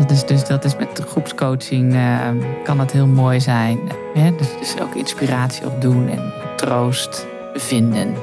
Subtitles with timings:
[0.00, 2.28] dat is dus dat is met groepscoaching uh,
[2.64, 3.78] kan dat heel mooi zijn.
[4.14, 4.36] Hè?
[4.36, 8.14] Dus, dus ook inspiratie opdoen en troost vinden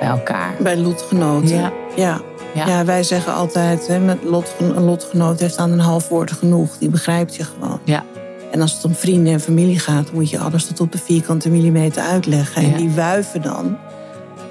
[0.00, 0.54] bij elkaar.
[0.60, 1.56] Bij lotgenoten.
[1.56, 1.72] Ja.
[1.96, 2.20] ja.
[2.54, 2.84] Ja.
[2.84, 6.78] wij zeggen altijd, hè, met lot, een lotgenoot heeft aan een half woord genoeg.
[6.78, 7.80] Die begrijpt je gewoon.
[7.84, 8.04] Ja.
[8.50, 11.50] En als het om vrienden en familie gaat, moet je alles tot op de vierkante
[11.50, 12.62] millimeter uitleggen.
[12.62, 13.66] En die wuiven dan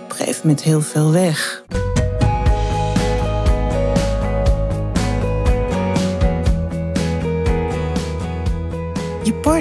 [0.03, 1.63] op een gegeven moment heel veel weg.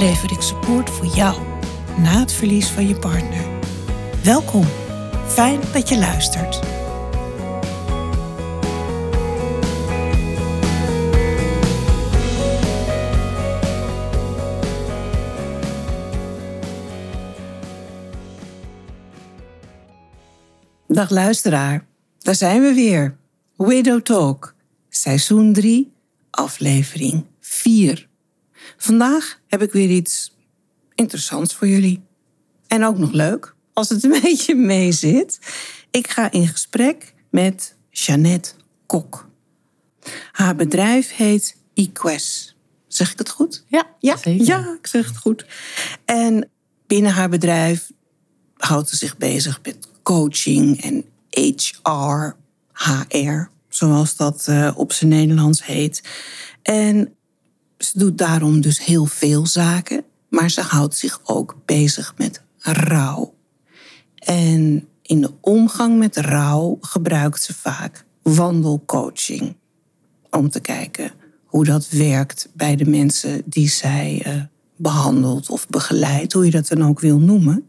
[0.00, 1.42] lever ik support voor jou
[1.98, 3.44] na het verlies van je partner.
[4.22, 4.64] Welkom,
[5.26, 6.60] fijn dat je luistert.
[20.86, 21.86] Dag luisteraar,
[22.18, 23.16] daar zijn we weer.
[23.56, 24.54] Widow Talk,
[24.88, 25.92] seizoen 3,
[26.30, 28.09] aflevering 4.
[28.82, 30.36] Vandaag heb ik weer iets
[30.94, 32.02] interessants voor jullie.
[32.66, 35.38] En ook nog leuk, als het een beetje mee zit.
[35.90, 38.52] Ik ga in gesprek met Jeannette
[38.86, 39.28] Kok.
[40.32, 42.54] Haar bedrijf heet eQuest.
[42.86, 43.64] Zeg ik het goed?
[43.66, 44.46] Ja, ja, zeker.
[44.46, 45.46] ja, ik zeg het goed.
[46.04, 46.50] En
[46.86, 47.90] binnen haar bedrijf
[48.56, 52.36] houdt ze zich bezig met coaching en HR,
[52.72, 56.02] HR, zoals dat uh, op zijn Nederlands heet.
[56.62, 57.14] En
[57.84, 63.34] ze doet daarom dus heel veel zaken, maar ze houdt zich ook bezig met rouw.
[64.14, 69.56] En in de omgang met rouw gebruikt ze vaak wandelcoaching.
[70.30, 71.12] Om te kijken
[71.44, 74.42] hoe dat werkt bij de mensen die zij uh,
[74.76, 77.68] behandelt of begeleidt, hoe je dat dan ook wil noemen.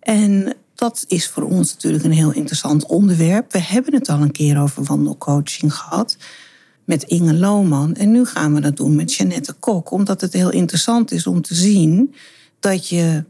[0.00, 3.52] En dat is voor ons natuurlijk een heel interessant onderwerp.
[3.52, 6.16] We hebben het al een keer over wandelcoaching gehad
[6.86, 7.94] met Inge Lohman.
[7.94, 11.42] En nu gaan we dat doen met Jeannette Kok, omdat het heel interessant is om
[11.42, 12.14] te zien
[12.60, 13.24] dat je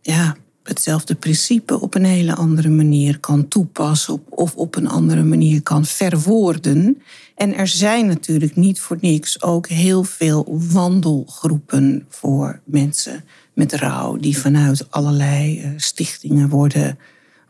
[0.00, 5.62] ja, hetzelfde principe op een hele andere manier kan toepassen of op een andere manier
[5.62, 7.02] kan verwoorden.
[7.34, 13.24] En er zijn natuurlijk niet voor niks ook heel veel wandelgroepen voor mensen
[13.54, 16.98] met rouw, die vanuit allerlei eh, stichtingen worden,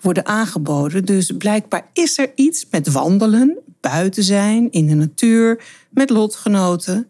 [0.01, 1.05] worden aangeboden.
[1.05, 3.59] Dus blijkbaar is er iets met wandelen,
[3.91, 7.07] buiten zijn, in de natuur, met lotgenoten.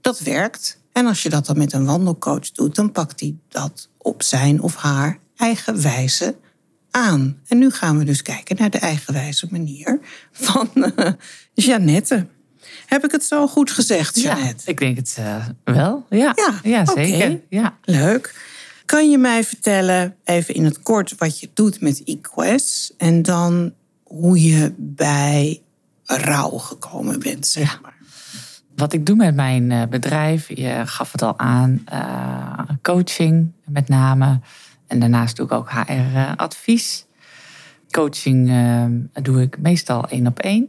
[0.00, 0.80] Dat werkt.
[0.92, 4.60] En als je dat dan met een wandelcoach doet, dan pakt hij dat op zijn
[4.60, 6.34] of haar eigen wijze
[6.90, 7.40] aan.
[7.46, 10.00] En nu gaan we dus kijken naar de eigenwijze manier
[10.32, 10.88] van uh,
[11.66, 12.26] Jeannette.
[12.86, 14.62] Heb ik het zo goed gezegd, Jeannette?
[14.64, 16.06] Ja, ik denk het uh, wel.
[16.10, 17.14] Ja, ja, ja zeker.
[17.14, 17.42] Okay.
[17.48, 17.78] Ja.
[17.84, 18.48] Leuk.
[18.84, 23.72] Kan je mij vertellen, even in het kort, wat je doet met eQuest en dan
[24.02, 25.62] hoe je bij
[26.16, 27.94] rouw gekomen bent, zeg maar?
[28.76, 33.88] Wat ik doe met mijn uh, bedrijf, je gaf het al aan, uh, coaching met
[33.88, 34.40] name.
[34.86, 37.06] En daarnaast doe ik ook HR-advies.
[37.90, 38.52] Coaching
[39.12, 40.68] doe ik meestal één op één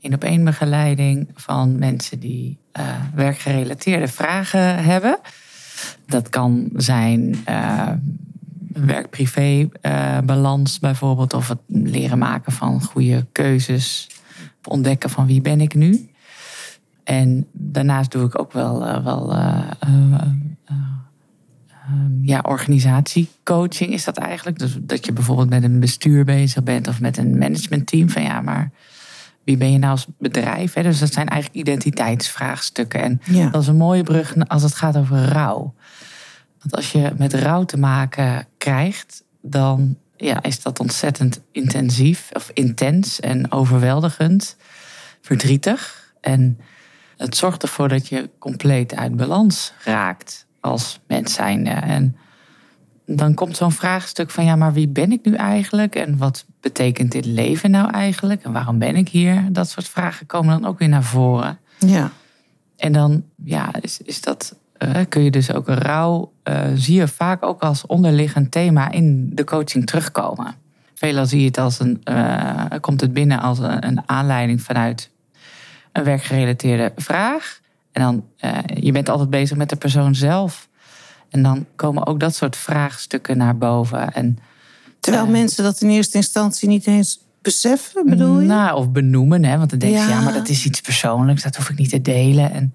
[0.00, 5.18] één op één begeleiding van mensen die uh, werkgerelateerde vragen hebben.
[6.06, 7.44] Dat kan zijn
[8.72, 14.08] werk-privé-balans bijvoorbeeld, of het leren maken van goede keuzes,
[14.64, 16.10] ontdekken van wie ben ik nu.
[17.04, 19.34] En daarnaast doe ik ook wel, wel
[22.22, 24.58] ja, organisatiecoaching is dat eigenlijk.
[24.58, 28.08] Dus dat je bijvoorbeeld met een bestuur bezig bent of met een managementteam.
[28.08, 28.70] Van ja, maar
[29.44, 30.74] wie ben je nou als bedrijf?
[30.74, 30.82] Hè?
[30.82, 33.02] Dus dat zijn eigenlijk identiteitsvraagstukken.
[33.02, 33.48] En Ja.
[33.50, 35.74] dat is een mooie brug als het gaat over rouw.
[36.58, 42.50] Want als je met rouw te maken krijgt, dan ja, is dat ontzettend intensief of
[42.54, 44.56] intens en overweldigend,
[45.20, 46.12] verdrietig.
[46.20, 46.58] En
[47.16, 51.70] het zorgt ervoor dat je compleet uit balans raakt als mens zijnde.
[51.70, 52.16] En
[53.06, 55.94] dan komt zo'n vraagstuk van ja, maar wie ben ik nu eigenlijk?
[55.94, 58.42] En wat betekent dit leven nou eigenlijk?
[58.42, 59.48] En waarom ben ik hier?
[59.52, 61.58] Dat soort vragen komen dan ook weer naar voren.
[61.78, 62.10] Ja.
[62.76, 67.08] En dan ja, is, is dat, uh, kun je dus ook rouw, uh, zie je
[67.08, 70.54] vaak ook als onderliggend thema in de coaching terugkomen.
[70.94, 75.10] Veelal zie je het als een, uh, komt het binnen als een, een aanleiding vanuit
[75.92, 77.60] een werkgerelateerde vraag.
[77.92, 80.68] En dan, uh, je bent altijd bezig met de persoon zelf.
[81.30, 84.12] En dan komen ook dat soort vraagstukken naar boven.
[84.12, 84.38] En,
[85.00, 88.46] Terwijl mensen dat in eerste instantie niet eens beseffen, bedoel je?
[88.46, 89.58] Nou, of benoemen, hè?
[89.58, 90.08] want dan denk je, ja.
[90.08, 92.52] ja, maar dat is iets persoonlijks, dat hoef ik niet te delen.
[92.52, 92.74] En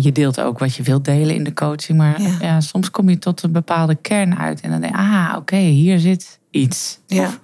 [0.00, 2.36] je deelt ook wat je wilt delen in de coaching, maar ja.
[2.40, 4.60] ja soms kom je tot een bepaalde kern uit.
[4.60, 6.98] En dan denk je, ah, oké, okay, hier zit iets.
[7.06, 7.26] Ja.
[7.26, 7.40] Of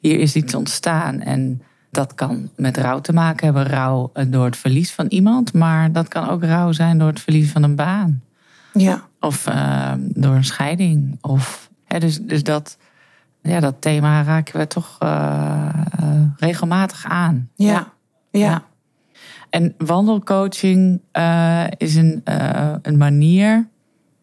[0.00, 1.20] hier is iets ontstaan.
[1.20, 3.66] En dat kan met rouw te maken hebben.
[3.66, 5.52] Rouw door het verlies van iemand.
[5.52, 8.22] Maar dat kan ook rouw zijn door het verlies van een baan.
[8.72, 9.02] Ja.
[9.20, 11.18] Of uh, door een scheiding.
[11.20, 12.78] Of, hè, dus, dus dat,
[13.42, 15.68] ja, dat thema raken we toch uh,
[16.00, 17.48] uh, regelmatig aan.
[17.54, 17.92] Ja.
[18.30, 18.40] ja.
[18.40, 18.62] ja.
[19.52, 21.00] En wandelcoaching
[21.76, 22.22] is een,
[22.82, 23.68] een manier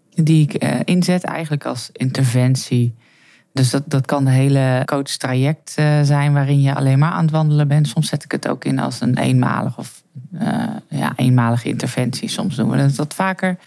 [0.09, 0.53] die ik
[0.83, 2.95] inzet eigenlijk als interventie
[3.53, 5.71] dus dat, dat kan de hele coach-traject
[6.03, 7.87] zijn waarin je alleen maar aan het wandelen bent.
[7.87, 10.03] Soms zet ik het ook in als een eenmalig of
[10.89, 12.29] ja, eenmalige interventie.
[12.29, 13.57] Soms doen we dat wat vaker.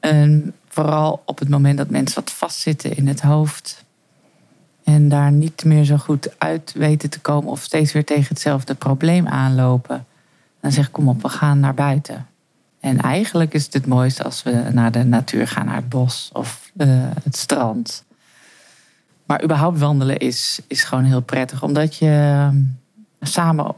[0.00, 3.84] En vooral op het moment dat mensen wat vastzitten in het hoofd.
[4.84, 8.74] En daar niet meer zo goed uit weten te komen of steeds weer tegen hetzelfde
[8.74, 10.06] probleem aanlopen.
[10.68, 12.26] Dan zeg kom op, we gaan naar buiten.
[12.80, 16.30] En eigenlijk is het het mooiste als we naar de natuur gaan, naar het bos
[16.32, 16.86] of uh,
[17.22, 18.04] het strand.
[19.26, 21.62] Maar überhaupt wandelen is, is gewoon heel prettig.
[21.62, 22.06] Omdat je
[22.50, 22.56] ehm,
[23.20, 23.72] samen uh,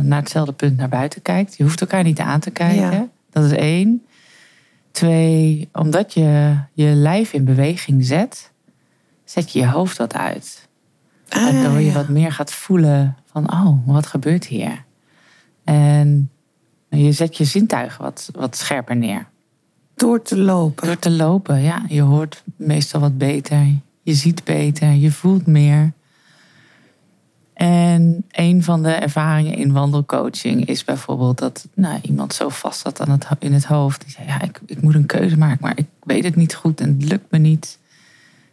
[0.00, 1.56] naar hetzelfde punt naar buiten kijkt.
[1.56, 2.90] Je hoeft elkaar niet aan te kijken.
[2.90, 3.08] Ja.
[3.30, 4.04] Dat is één.
[4.90, 8.50] Twee, omdat je je lijf in beweging zet,
[9.24, 10.68] zet je je hoofd wat uit.
[11.28, 14.84] Ah, Waardoor je wat meer gaat voelen van, oh, wat gebeurt hier?
[15.66, 16.30] En
[16.88, 19.26] je zet je zintuigen wat, wat scherper neer.
[19.94, 20.86] Door te lopen.
[20.86, 21.82] Door te lopen, ja.
[21.88, 23.66] Je hoort meestal wat beter.
[24.02, 25.92] Je ziet beter, je voelt meer.
[27.52, 33.00] En een van de ervaringen in wandelcoaching is bijvoorbeeld dat nou, iemand zo vast zat
[33.00, 34.00] aan het, in het hoofd.
[34.00, 36.80] Die zei, ja, ik, ik moet een keuze maken, maar ik weet het niet goed
[36.80, 37.78] en het lukt me niet.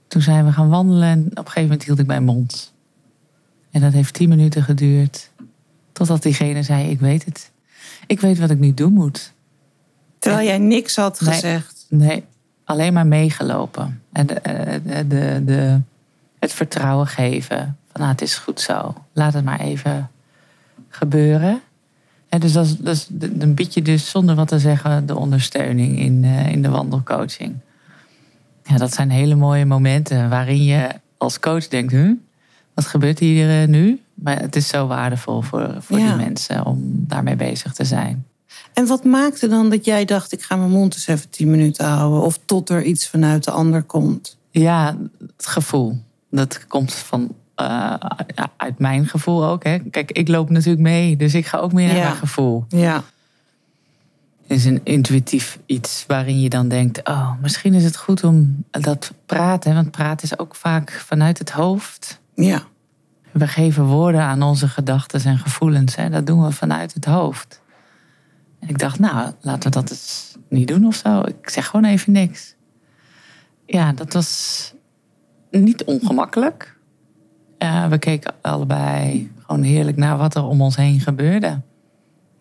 [0.08, 2.74] Toen zijn we gaan wandelen en op een gegeven moment hield ik mijn mond.
[3.72, 5.32] En dat heeft tien minuten geduurd.
[5.94, 7.52] Totdat diegene zei, ik weet het.
[8.08, 9.34] Ik weet wat ik nu doen moet.
[10.20, 11.34] Terwijl jij niks had Nee.
[11.34, 11.86] gezegd.
[11.90, 12.24] Nee,
[12.64, 14.02] alleen maar meegelopen.
[14.12, 14.42] En de,
[14.86, 15.80] de, de, de,
[16.40, 17.78] het vertrouwen geven.
[17.92, 18.96] Van nou, het is goed zo.
[19.14, 20.10] Laat het maar even
[20.90, 21.62] gebeuren.
[22.30, 25.16] En dus dat, is- dat is- dan bied je dus zonder wat te zeggen de
[25.18, 27.56] ondersteuning in, eh, in de wandelcoaching.
[28.64, 31.94] Ja, dat zijn hele mooie momenten waarin je als coach denkt:
[32.74, 34.02] wat gebeurt hier eh, nu?
[34.14, 36.08] Maar het is zo waardevol voor, voor Ja.
[36.08, 38.26] die mensen om daarmee bezig te zijn.
[38.74, 41.86] En wat maakte dan dat jij dacht, ik ga mijn mond eens even tien minuten
[41.86, 42.22] houden?
[42.22, 44.38] Of tot er iets vanuit de ander komt?
[44.52, 44.98] Ja,
[45.38, 45.98] het gevoel.
[46.30, 47.94] Dat komt van, eh,
[48.58, 49.64] uit mijn gevoel ook.
[49.64, 49.80] Hè.
[49.80, 52.04] Kijk, ik loop natuurlijk mee, dus ik ga ook meer naar Ja.
[52.04, 52.66] mijn gevoel.
[52.70, 53.04] Ja.
[54.48, 57.08] Het is een intuïtief iets waarin je dan denkt...
[57.10, 59.74] oh, misschien is het goed om dat praten...
[59.74, 62.20] want praten is ook vaak vanuit het hoofd.
[62.36, 62.64] Ja.
[63.32, 65.96] We geven woorden aan onze gedachten en gevoelens.
[65.96, 66.10] Hè.
[66.10, 67.62] Dat doen we vanuit het hoofd.
[68.60, 71.22] En ik dacht, nou, laten we dat eens niet doen of zo.
[71.22, 72.56] Ik zeg gewoon even niks.
[73.66, 74.74] Ja, dat was
[75.52, 76.78] niet ongemakkelijk.
[77.90, 81.62] We keken allebei gewoon heerlijk naar wat er om ons heen gebeurde.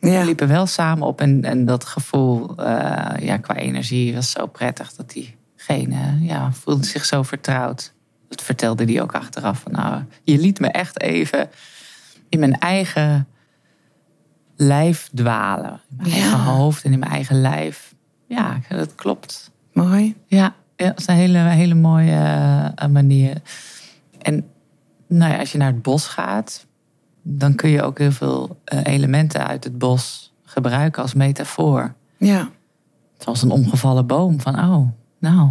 [0.00, 4.46] We liepen wel samen op en, en dat gevoel eh, ja, qua energie was zo
[4.46, 7.92] prettig dat diegene ja, voelde zich zo vertrouwd.
[8.32, 9.60] Dat vertelde hij ook achteraf.
[9.60, 11.50] Van, nou, je liet me echt even
[12.28, 13.28] in mijn eigen
[14.56, 15.80] lijf dwalen.
[15.90, 16.14] In mijn Ja.
[16.16, 17.94] eigen hoofd en in mijn eigen lijf.
[18.26, 19.50] Ja, dat klopt.
[19.72, 20.16] Mooi.
[20.26, 23.42] Ja, ja dat is een hele, hele mooie eh, manier.
[24.18, 24.48] En
[25.08, 26.66] nou ja, als je naar het bos gaat,
[27.22, 31.94] dan kun je ook heel veel eh, elementen uit het bos gebruiken als metafoor.
[32.16, 32.48] Ja.
[33.18, 34.40] Zoals een omgevallen boom.
[34.40, 35.50] Van, oh, nou,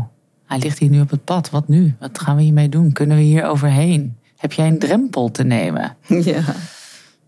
[0.52, 1.50] hij ligt hier nu op het pad.
[1.50, 1.96] Wat nu?
[2.00, 2.92] Wat gaan we hiermee doen?
[2.92, 4.18] Kunnen we hier overheen?
[4.36, 5.96] Heb jij een drempel te nemen?
[6.08, 6.44] Ja.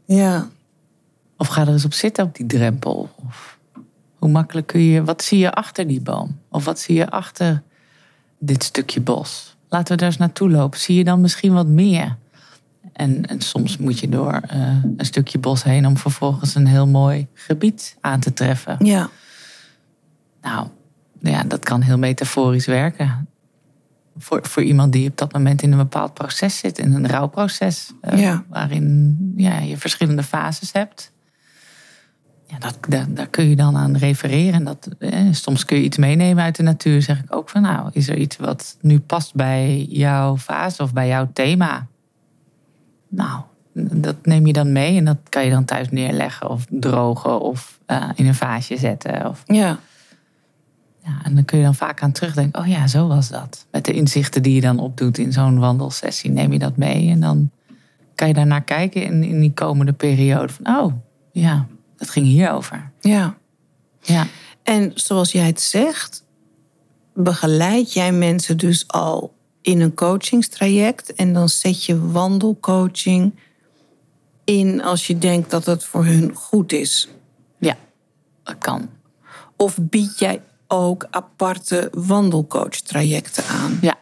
[0.06, 0.48] Ja.
[1.38, 3.10] Of ga er eens op zitten op die drempel?
[3.26, 3.58] Of
[4.18, 5.04] hoe makkelijk kun je...
[5.04, 6.40] Wat zie je achter die boom?
[6.50, 7.64] Of wat zie je achter
[8.40, 9.56] dit stukje bos?
[9.70, 10.80] Laten we daar eens naartoe lopen.
[10.80, 12.18] Zie je dan misschien wat meer?
[12.94, 15.86] En, en soms moet je door eh, een stukje bos heen...
[15.86, 18.86] om vervolgens een heel mooi gebied aan te treffen.
[18.86, 19.10] Ja.
[20.42, 20.68] Nou,
[21.32, 23.28] ja, dat kan heel metaforisch werken.
[24.18, 27.92] Voor, voor iemand die op dat moment in een bepaald proces zit, in een rouwproces,
[28.02, 28.44] eh, Ja.
[28.50, 31.12] waarin ja, je verschillende fases hebt.
[32.48, 34.54] Ja, dat, daar, daar kun je dan aan refereren.
[34.54, 37.02] En Dat, eh, soms kun je iets meenemen uit de natuur.
[37.02, 40.94] Zeg ik ook van, nou, is er iets wat nu past bij jouw fase of
[40.94, 41.88] bij jouw thema?
[43.10, 43.42] Nou,
[43.74, 47.80] dat neem je dan mee en dat kan je dan thuis neerleggen of drogen of
[47.88, 49.28] uh, in een vaasje zetten.
[49.30, 49.80] Of, Ja.
[51.06, 53.66] Ja, en dan kun je dan vaak aan terugdenken, oh ja, zo was dat.
[53.72, 57.20] Met de inzichten die je dan opdoet in zo'n wandelsessie, neem je dat mee en
[57.20, 57.52] dan
[58.16, 60.54] kan je daarnaar kijken in, in die komende periode.
[60.54, 60.94] Van, oh,
[61.32, 61.68] ja,
[61.98, 62.92] dat ging hierover.
[63.02, 63.38] Ja.
[64.02, 64.28] Ja.
[64.64, 66.24] En zoals jij het zegt,
[67.14, 73.34] begeleid jij mensen dus al in een coachingstraject en dan zet je wandelcoaching
[74.44, 77.10] in als je denkt dat het voor hun goed is.
[77.58, 77.78] ja,
[78.44, 78.90] dat kan.
[79.56, 80.42] Of bied jij
[80.80, 83.78] ook aparte wandelcoach-trajecten aan?
[83.82, 83.96] Ja,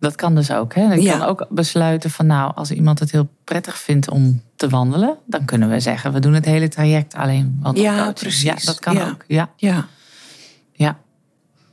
[0.00, 0.74] dat kan dus ook.
[0.74, 0.92] Hè?
[0.94, 1.18] Ik Ja.
[1.18, 5.44] kan ook besluiten van nou, als iemand het heel prettig vindt om te wandelen, dan
[5.44, 8.04] kunnen we zeggen, we doen het hele traject alleen wandelcoaching.
[8.06, 8.42] Ja, precies.
[8.42, 9.08] Ja, dat kan Ja.
[9.08, 9.24] ook.
[9.26, 9.86] Ja, Ja.
[10.72, 10.98] ja.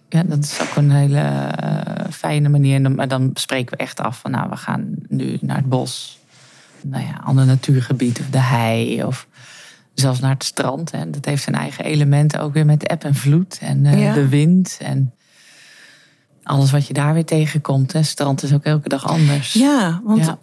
[0.09, 2.83] Ja, dat is ook een hele eh, fijne manier.
[2.83, 6.19] Dan- Maar dan spreken we echt af van nou, we gaan nu naar het bos.
[6.81, 9.27] Nou ja, ander natuurgebied of de hei of
[9.95, 10.91] zelfs naar het strand.
[10.91, 14.13] En dat heeft zijn eigen elementen ook weer met eb en vloed en eh, Ja.
[14.13, 15.13] de wind en
[16.43, 17.93] alles wat je daar weer tegenkomt.
[17.93, 18.03] Hè.
[18.03, 19.53] Strand is ook elke dag anders.
[19.53, 20.39] Ja, want Ja.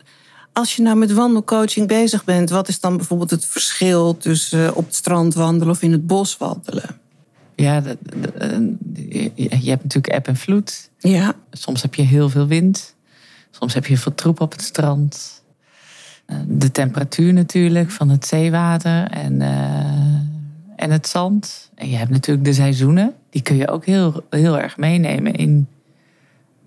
[0.52, 4.76] als je nou met wandelcoaching bezig bent, wat is dan bijvoorbeeld het verschil tussen eh,
[4.76, 7.00] op het strand wandelen of in het bos wandelen?
[7.56, 8.59] Ja, dat- dat- eh,
[9.11, 9.30] je
[9.61, 10.90] je hebt natuurlijk eb en vloed.
[10.99, 12.94] Ja, Soms heb je heel veel wind.
[13.50, 15.41] Soms heb je veel troep op het strand.
[16.26, 21.71] Eh, De temperatuur natuurlijk van het zeewater en, eh, en het zand.
[21.75, 23.14] En je hebt natuurlijk de seizoenen.
[23.31, 25.69] Die kun je ook heel, heel erg meenemen in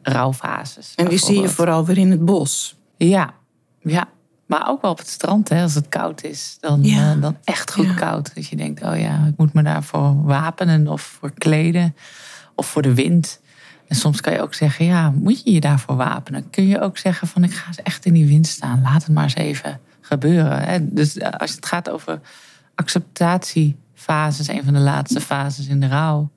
[0.01, 0.93] rouwfases.
[0.95, 2.75] en die zie je vooral weer in het bos.
[2.97, 3.33] Ja,
[3.81, 4.07] ja.
[4.45, 6.57] Maar ook wel op het strand, hè, als het koud is.
[6.59, 7.13] Dan, Ja.
[7.13, 7.93] eh, dan echt goed Ja.
[7.93, 8.35] koud.
[8.35, 11.95] Dat je denkt, oh ja, ik moet me daarvoor wapenen of voor kleden.
[12.55, 13.39] Of voor de wind.
[13.87, 16.49] En soms kan je ook zeggen, ja, moet je je daarvoor wapenen?
[16.49, 18.81] Kun je ook zeggen van, ik ga eens echt in die wind staan.
[18.81, 20.61] Laat het maar eens even gebeuren.
[20.61, 20.93] Hè.
[20.93, 22.19] Dus eh, als het gaat over
[22.75, 26.29] acceptatiefases, een van de laatste fases in de rouw.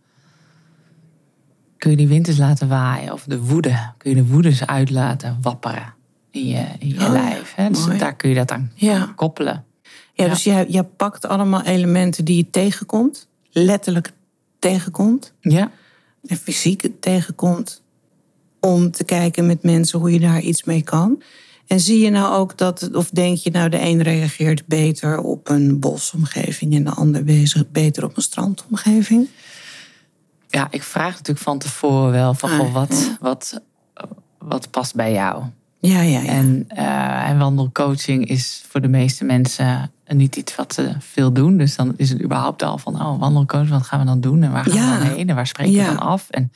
[1.78, 3.12] Kun je die wind eens laten waaien.
[3.12, 3.92] Of de woede.
[3.96, 5.94] Kun je de woede eens uit laten wapperen
[6.30, 7.54] in je, in je Oh lijf.
[7.54, 7.68] Hè?
[7.68, 7.98] Dus mooi.
[7.98, 9.12] daar kun je dat aan Ja.
[9.16, 9.64] koppelen.
[10.12, 10.30] Ja, Ja.
[10.30, 14.12] dus jij, jij pakt allemaal elementen die je tegenkomt, letterlijk
[14.58, 15.70] tegenkomt, Ja,
[16.26, 17.82] en fysiek tegenkomt,
[18.60, 21.22] om te kijken met mensen hoe je daar iets mee kan.
[21.66, 25.48] En zie je nou ook dat, of denk je nou de een reageert beter op
[25.48, 29.28] een bosomgeving en de ander bezig, beter op een strandomgeving?
[30.48, 33.16] ja, ik vraag natuurlijk van tevoren wel van, Ah, goh, wat, ja.
[33.20, 33.60] wat,
[34.38, 35.44] wat past bij jou?
[35.78, 36.28] Ja, ja, ja.
[36.28, 41.56] En, eh, en wandelcoaching is voor de meeste mensen niet iets wat ze veel doen.
[41.56, 44.42] Dus dan is het überhaupt al van, oh, wandelcoach, wat gaan we dan doen?
[44.42, 44.98] En waar gaan Ja.
[44.98, 45.28] we dan heen?
[45.28, 45.82] En waar spreken Ja.
[45.90, 46.30] we dan af?
[46.30, 46.52] En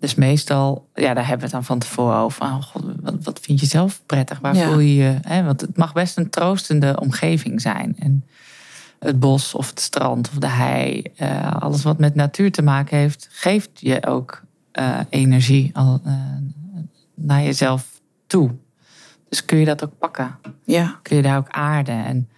[0.00, 2.42] dus meestal, ja, daar hebben we het dan van tevoren over.
[2.42, 4.38] Oh, god, wat, wat vind je zelf prettig?
[4.38, 4.68] Waar Ja.
[4.68, 5.16] voel je je?
[5.22, 5.42] Hè?
[5.44, 7.96] Want het mag best een troostende omgeving zijn.
[7.98, 8.24] En
[8.98, 12.96] het bos of het strand of de hei, eh, alles wat met natuur te maken
[12.98, 14.42] heeft, geeft je ook
[14.72, 16.12] eh, energie al, eh,
[17.14, 18.50] naar jezelf toe.
[19.32, 20.38] Dus kun je dat ook pakken?
[20.64, 20.98] ja.
[21.02, 22.04] Kun je daar ook aarden?
[22.04, 22.28] En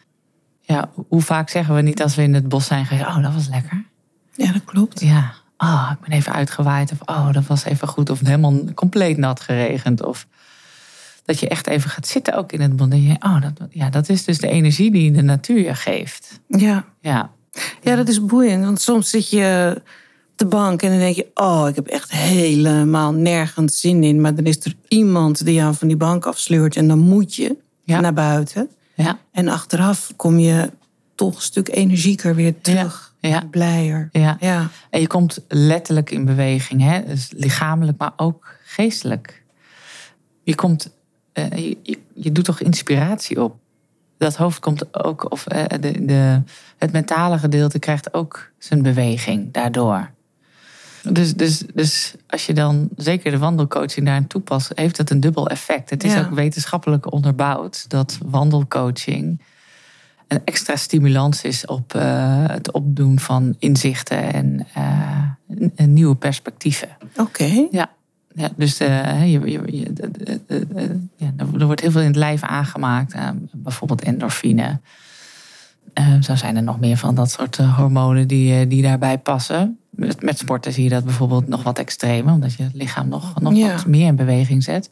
[0.60, 3.32] ja, hoe vaak zeggen we niet als we in het bos zijn geweest, oh, dat
[3.34, 3.84] was lekker.
[4.34, 5.00] ja, dat klopt.
[5.00, 6.92] Ja, oh, ik ben even uitgewaaid.
[6.92, 8.10] Of oh, dat was even goed.
[8.10, 10.02] Of helemaal compleet nat geregend.
[10.02, 10.26] Of
[11.24, 12.88] dat je echt even gaat zitten ook in het bos.
[12.88, 16.40] En je, oh, dat, ja, dat is dus de energie die de natuur je geeft.
[16.48, 16.84] Ja.
[17.00, 17.30] Ja,
[17.82, 18.64] Ja, dat is boeiend.
[18.64, 19.82] Want soms zit je
[20.36, 21.26] de bank en dan denk je...
[21.34, 24.20] oh, ik heb echt helemaal nergens zin in.
[24.20, 26.76] Maar dan is er iemand die jou van die bank afsleurt...
[26.76, 28.00] en dan moet je Ja.
[28.00, 28.68] naar buiten.
[28.94, 30.70] ja, En achteraf kom je
[31.14, 33.14] toch een stuk energieker weer terug.
[33.20, 33.42] ja.
[33.50, 34.08] Blijer.
[34.12, 34.36] ja.
[34.40, 34.70] Ja.
[34.90, 37.04] En je komt letterlijk in beweging, hè?
[37.06, 39.42] Dus lichamelijk, maar ook geestelijk.
[40.42, 40.90] Je komt,
[41.32, 43.56] eh, je, je, je doet toch inspiratie op.
[44.18, 46.42] Dat hoofd komt ook, of eh, de, de,
[46.78, 50.10] het mentale gedeelte krijgt ook zijn beweging daardoor.
[51.12, 55.48] Dus, dus, dus als je dan zeker de wandelcoaching daarin toepast, heeft dat een dubbel
[55.48, 55.90] effect.
[55.90, 56.20] Het is Ja.
[56.20, 59.40] ook wetenschappelijk onderbouwd dat wandelcoaching
[60.28, 66.88] een extra stimulans is op eh, het opdoen van inzichten en, eh, en- nieuwe perspectieven.
[67.16, 67.66] Oké.
[67.70, 67.90] Ja,
[68.34, 69.92] ja dus eh, je, je, je-
[71.16, 73.14] ja, er wordt heel veel in het lijf aangemaakt.
[73.52, 74.80] bijvoorbeeld endorfine.
[76.20, 79.78] Zo zijn er nog meer van dat soort hormonen die, die daarbij passen.
[79.96, 82.32] Met, met sporten zie je dat bijvoorbeeld nog wat extremer.
[82.32, 83.72] Omdat je het lichaam nog, nog Ja.
[83.74, 84.90] wat meer in beweging zet.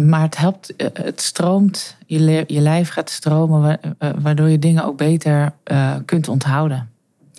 [0.00, 3.80] Maar het helpt, eh, het stroomt, je, je lijf gaat stromen...
[3.98, 6.90] eh, waardoor je dingen ook beter eh, kunt onthouden.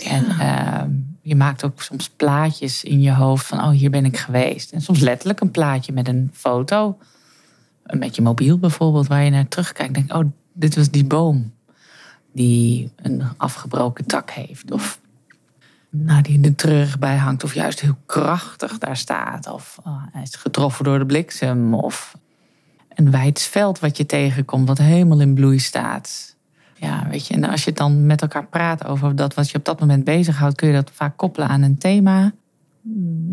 [0.05, 0.89] En ehm,
[1.21, 4.71] je maakt ook soms plaatjes in je hoofd van, oh, hier ben ik geweest.
[4.71, 6.97] En soms letterlijk een plaatje met een foto
[7.83, 9.93] met je mobiel bijvoorbeeld, waar je naar terugkijkt.
[9.93, 11.53] Denk, oh, dit was die boom
[12.33, 14.71] die een afgebroken tak heeft.
[14.71, 14.99] Of
[15.95, 17.43] nou, die er terug bij hangt.
[17.43, 19.47] Of juist heel krachtig daar staat.
[19.47, 21.73] Of oh, hij is getroffen door de bliksem.
[21.73, 22.17] Of
[22.95, 26.35] een wijd veld wat je tegenkomt, wat helemaal in bloei staat.
[26.75, 29.65] Ja, weet je, en als je dan met elkaar praat over dat wat je op
[29.65, 32.33] dat moment bezighoudt, kun je dat vaak koppelen aan een thema.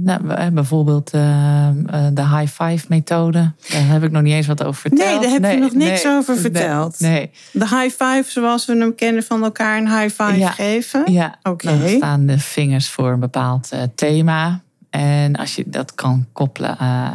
[0.02, 1.68] Nou, bijvoorbeeld uh,
[2.12, 3.52] de high five methode.
[3.72, 5.10] Daar heb ik nog niet eens wat over verteld.
[5.10, 7.00] Nee, daar heb nee, je nog niks over verteld.
[7.00, 11.12] Nee, De high five zoals we hem kennen van elkaar een high five geven.
[11.12, 11.78] Ja, oké.
[11.78, 14.60] Dan staan de vingers voor een bepaald uh, thema.
[14.90, 17.12] En als je dat kan koppelen, uh,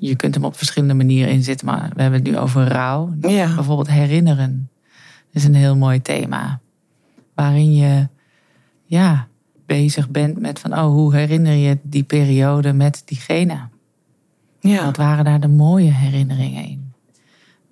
[0.00, 1.66] je kunt hem op verschillende manieren inzetten.
[1.66, 3.14] Maar we hebben het nu over rouw.
[3.20, 3.54] Ja.
[3.54, 4.70] Bijvoorbeeld herinneren
[5.32, 6.60] is een heel mooi thema.
[7.34, 8.08] Waarin je,
[8.84, 9.26] ja,
[9.66, 13.68] bezig bent met van, oh, hoe herinner je die periode met diegene?
[14.60, 14.84] Ja.
[14.84, 16.92] Wat waren daar de mooie herinneringen in?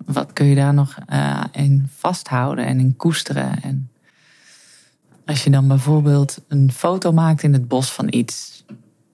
[0.05, 3.61] Wat kun je daar nog uh, in vasthouden en in koesteren?
[3.61, 3.89] En
[5.25, 8.65] als je dan bijvoorbeeld een foto maakt in het bos van iets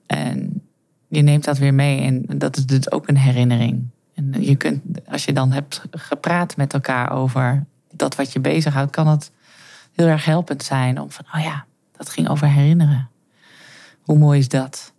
[0.06, 0.62] en
[1.08, 3.88] je neemt dat weer mee en dat is dus ook een herinnering.
[4.14, 8.90] En je kunt, als je dan hebt gepraat met elkaar over dat wat je bezighoudt,
[8.90, 9.30] kan het
[9.92, 11.64] heel erg helpend zijn om van, oh ja,
[12.00, 13.08] dat ging over herinneren.
[14.00, 14.92] Hoe mooi is dat?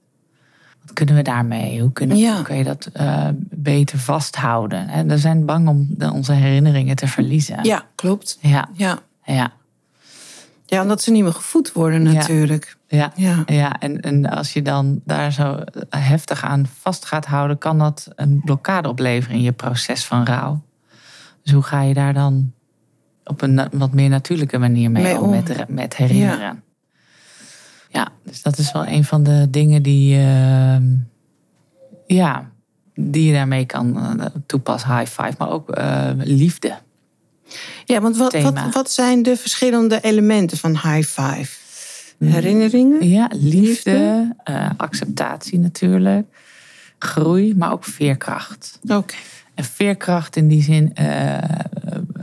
[0.81, 1.81] Wat kunnen we daarmee?
[1.81, 2.35] Hoe, kunnen, Ja.
[2.35, 4.87] hoe kun je dat eh, beter vasthouden?
[4.87, 7.63] En we zijn bang om onze herinneringen te verliezen.
[7.63, 8.37] Ja, klopt.
[8.41, 8.99] Ja, Ja.
[9.23, 9.51] ja,
[10.65, 12.77] ja, omdat ze niet meer gevoed worden natuurlijk.
[12.87, 13.11] ja.
[13.15, 13.43] Ja.
[13.45, 18.07] Ja, en, en als je dan daar zo heftig aan vast gaat houden, kan dat
[18.15, 20.61] een blokkade opleveren in je proces van rouw.
[21.43, 22.51] Dus hoe ga je daar dan
[23.23, 25.29] op een wat meer natuurlijke manier mee, Mee om om.
[25.29, 26.63] met, met herinneren?
[27.91, 28.07] Ja.
[28.23, 30.83] dus dat is wel een van de dingen die, ehm,
[32.07, 32.51] ja,
[32.95, 34.97] die je daarmee kan eh, toepassen.
[34.97, 36.73] High five, maar ook eh, liefde.
[37.85, 41.59] Ja, want wat, wat, wat zijn de verschillende elementen van high five?
[42.19, 43.07] Herinneringen?
[43.09, 44.35] Ja, liefde, Liefde.
[44.43, 46.25] eh, acceptatie natuurlijk,
[46.99, 48.79] groei, maar ook veerkracht.
[48.87, 49.15] Oké.
[49.55, 50.93] En veerkracht in die zin,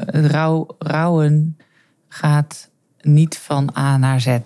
[0.07, 1.57] rouw, rouwen
[2.09, 2.69] gaat
[3.01, 4.38] niet van A naar Z.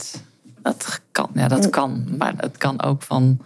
[0.62, 2.06] Dat kan, ja, dat kan.
[2.18, 3.38] Maar het kan ook van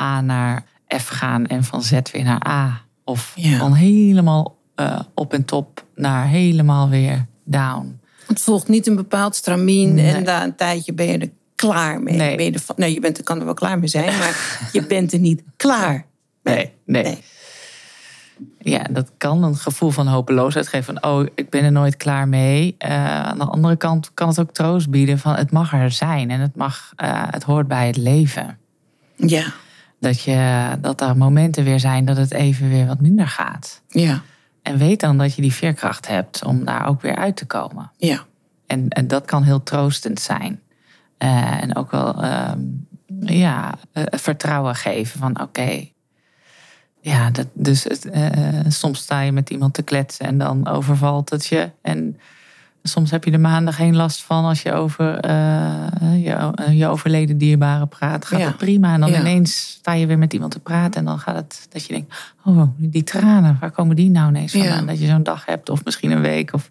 [0.00, 0.64] A naar
[1.00, 2.80] F gaan en van Z weer naar A.
[3.04, 3.58] Of Ja.
[3.58, 8.00] van helemaal eh, op en top naar helemaal weer down.
[8.26, 10.12] Het volgt niet een bepaald stramien Nee.
[10.14, 12.16] en na een tijdje ben je er klaar mee.
[12.16, 12.36] Nee.
[12.36, 15.12] Ben je er je bent er, kan er wel klaar mee zijn, maar je bent
[15.12, 16.06] er niet klaar.
[16.42, 17.02] Nee, nee.
[17.02, 17.22] Nee.
[18.58, 20.98] Ja, dat kan een gevoel van hopeloosheid geven.
[21.00, 22.74] Van, oh, ik ben er nooit klaar mee.
[22.78, 26.30] Eh, aan de andere kant kan het ook troost bieden van het mag er zijn.
[26.30, 28.58] En het, mag, eh, het hoort bij het leven.
[29.16, 29.44] Ja,
[30.00, 33.82] Dat, je, dat er momenten weer zijn dat het even weer wat minder gaat.
[33.88, 34.22] ja,
[34.62, 37.90] En weet dan dat je die veerkracht hebt om daar ook weer uit te komen.
[37.98, 38.24] ja.
[38.66, 40.60] En, en dat kan heel troostend zijn.
[41.18, 42.58] Eh, en ook wel ehm,
[43.20, 43.74] ja,
[44.10, 45.88] vertrouwen geven van oké.
[47.04, 48.30] Ja, dat, dus het, eh,
[48.68, 51.70] soms sta je met iemand te kletsen en dan overvalt het je.
[51.82, 52.18] En
[52.82, 57.38] soms heb je er maanden geen last van als je over eh, je, je overleden
[57.38, 58.24] dierbare praat.
[58.24, 58.46] Gaat Ja.
[58.46, 58.92] het prima.
[58.94, 59.20] En dan Ja.
[59.20, 61.00] ineens sta je weer met iemand te praten.
[61.00, 64.52] En dan gaat het dat je denkt, oh, die tranen, waar komen die nou ineens
[64.52, 64.80] vandaan?
[64.80, 64.86] Ja.
[64.86, 66.70] Dat je zo'n dag hebt of misschien een week of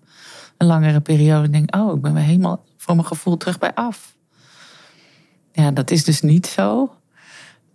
[0.58, 1.46] een langere periode.
[1.46, 4.15] En denk, oh, ik ben weer helemaal voor mijn gevoel terug bij af.
[5.52, 6.93] Ja, dat is dus niet zo.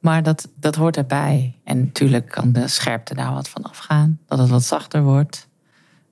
[0.00, 1.58] Maar dat, dat hoort erbij.
[1.64, 4.18] En natuurlijk kan de scherpte daar wat van afgaan.
[4.26, 5.48] Dat het wat zachter wordt.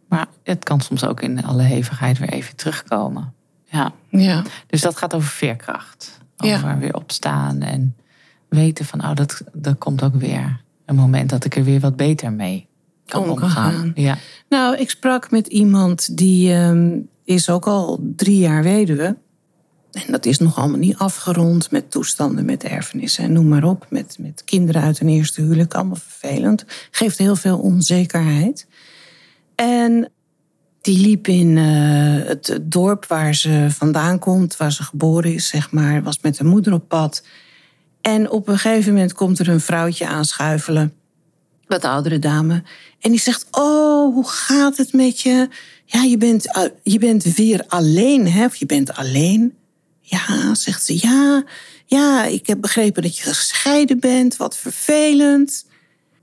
[0.09, 3.33] Maar het kan soms ook in alle hevigheid weer even terugkomen.
[3.64, 3.92] Ja.
[4.09, 4.42] ja.
[4.66, 6.20] Dus dat gaat over veerkracht.
[6.37, 6.57] Ja.
[6.57, 7.96] Over weer opstaan en
[8.49, 10.61] weten van, oh, dat, dat komt ook weer.
[10.85, 12.68] Een moment dat ik er weer wat beter mee
[13.07, 13.72] kan Om kan omgaan.
[13.72, 13.92] gaan.
[13.94, 14.16] Ja.
[14.49, 19.16] Nou, ik sprak met iemand die ehm, is ook al drie jaar weduwe.
[20.05, 23.87] En dat is nog allemaal niet afgerond met toestanden met erfenissen en noem maar op.
[23.91, 26.65] Met, met kinderen uit een eerste huwelijk, allemaal vervelend.
[26.91, 28.67] Geeft heel veel onzekerheid.
[29.55, 30.11] En
[30.81, 35.71] die liep in eh, het dorp waar ze vandaan komt, waar ze geboren is, zeg
[35.71, 36.03] maar.
[36.03, 37.23] Was met haar moeder op pad.
[38.01, 40.93] En op een gegeven moment komt er een vrouwtje aanschuifelen
[41.67, 42.63] wat oudere dame.
[43.01, 45.49] En die zegt: Oh, hoe gaat het met je?
[45.85, 48.45] Ja, je bent, a- je bent weer alleen, hè?
[48.45, 49.55] Of je bent alleen.
[50.09, 50.99] Ja, zegt ze.
[51.07, 51.45] Ja,
[51.87, 54.37] ja, ik heb begrepen dat je gescheiden bent.
[54.37, 55.66] Wat vervelend.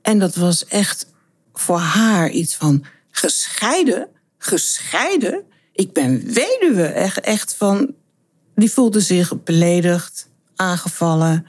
[0.01, 1.07] En dat was echt
[1.53, 4.07] voor haar iets van: gescheiden?
[4.37, 5.43] Gescheiden?
[5.73, 6.85] Ik ben weduwe.
[6.85, 7.93] Echt, echt van.
[8.55, 11.45] Die voelde zich beledigd, aangevallen.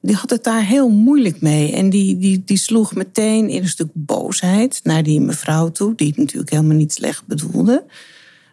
[0.00, 1.72] die had het daar heel moeilijk mee.
[1.72, 6.08] En die, die, die sloeg meteen in een stuk boosheid naar die mevrouw toe, die
[6.08, 7.84] het natuurlijk helemaal niet slecht bedoelde.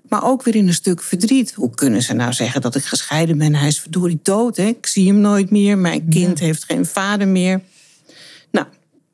[0.09, 1.53] Maar ook weer in een stuk verdriet.
[1.53, 3.55] Hoe kunnen ze nou zeggen dat ik gescheiden ben?
[3.55, 4.57] Hij is verdorie dood.
[4.57, 4.65] Hè?
[4.65, 5.77] Ik zie hem nooit meer.
[5.77, 7.61] Mijn kind heeft geen vader meer.
[8.51, 8.67] Nou,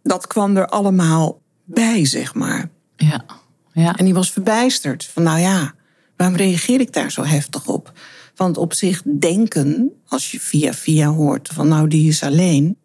[0.03, 2.69] dat kwam er allemaal bij, zeg maar.
[2.95, 3.25] Ja.
[3.73, 3.95] ja.
[3.95, 5.05] En die was verbijsterd.
[5.05, 5.73] Van nou ja,
[6.17, 7.93] waarom reageer ik daar zo heftig op?
[8.35, 12.77] Want op zich denken, als je via via hoort van nou die is alleen.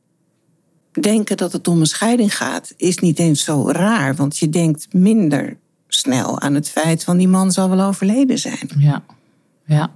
[1.00, 4.14] Denken dat het om een scheiding gaat, is niet eens zo raar.
[4.14, 5.56] Want je denkt minder
[5.88, 8.70] snel aan het feit van die man zal wel overleden zijn.
[8.78, 9.02] Ja,
[9.64, 9.90] ja.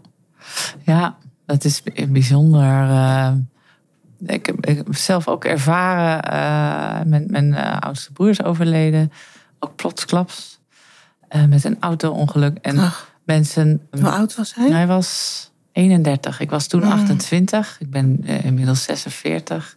[0.85, 2.88] ja dat is bijzonder.
[2.88, 3.33] Uh,
[4.26, 9.12] ik, heb, ik, heb, zelf ook ervaren, uh, mijn, mijn uh, oudste broer is overleden,
[9.59, 10.61] ook plotsklaps,
[11.48, 12.59] met een auto-ongeluk.
[12.59, 13.81] En Ach, mensen.
[13.90, 14.70] hoe oud was hij?
[14.70, 16.40] Hij was 31.
[16.40, 16.90] Ik was toen mm.
[16.90, 17.76] 28.
[17.81, 19.76] Ik ben inmiddels 46.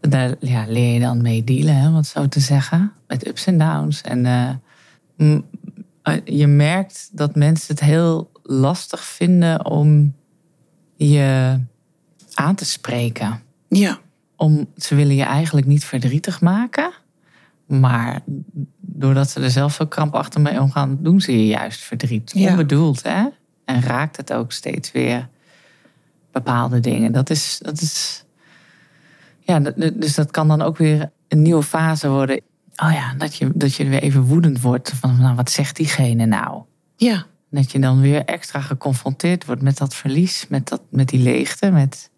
[0.00, 2.92] Daar ja, leer je dan mee dealen, hè, om het zo te zeggen.
[3.06, 4.00] Met ups en downs.
[4.00, 4.26] En
[6.24, 10.14] je merkt dat mensen het heel lastig vinden om
[10.96, 11.58] je
[12.34, 13.42] aan te spreken.
[13.68, 13.98] Ja.
[14.36, 16.92] Om, ze willen je eigenlijk niet verdrietig maken.
[17.66, 18.20] Maar
[18.80, 22.30] doordat ze er zelf zo krampachtig mee omgaan, doen ze je juist verdriet.
[22.34, 22.50] Ja.
[22.50, 23.26] Onbedoeld, hè?
[23.64, 25.28] En raakt het ook steeds weer
[26.32, 27.12] bepaalde dingen.
[27.12, 28.24] Dat is, dat is.
[29.40, 29.60] Ja,
[29.94, 32.40] dus dat kan dan ook weer een nieuwe fase worden
[32.82, 36.26] oh ja, dat je, dat je weer even woedend wordt van, nou, wat zegt diegene
[36.26, 36.62] nou?
[36.96, 37.26] Ja.
[37.50, 41.70] Dat je dan weer extra geconfronteerd wordt met dat verlies, met, dat, met die leegte,
[41.70, 42.10] met,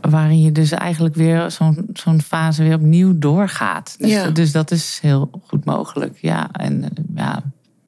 [0.00, 3.94] waarin je dus eigenlijk weer zo'n zo'n fase weer opnieuw doorgaat.
[3.98, 4.30] Dus, Ja.
[4.30, 6.50] dus dat is heel goed mogelijk, ja.
[6.52, 7.42] En ja,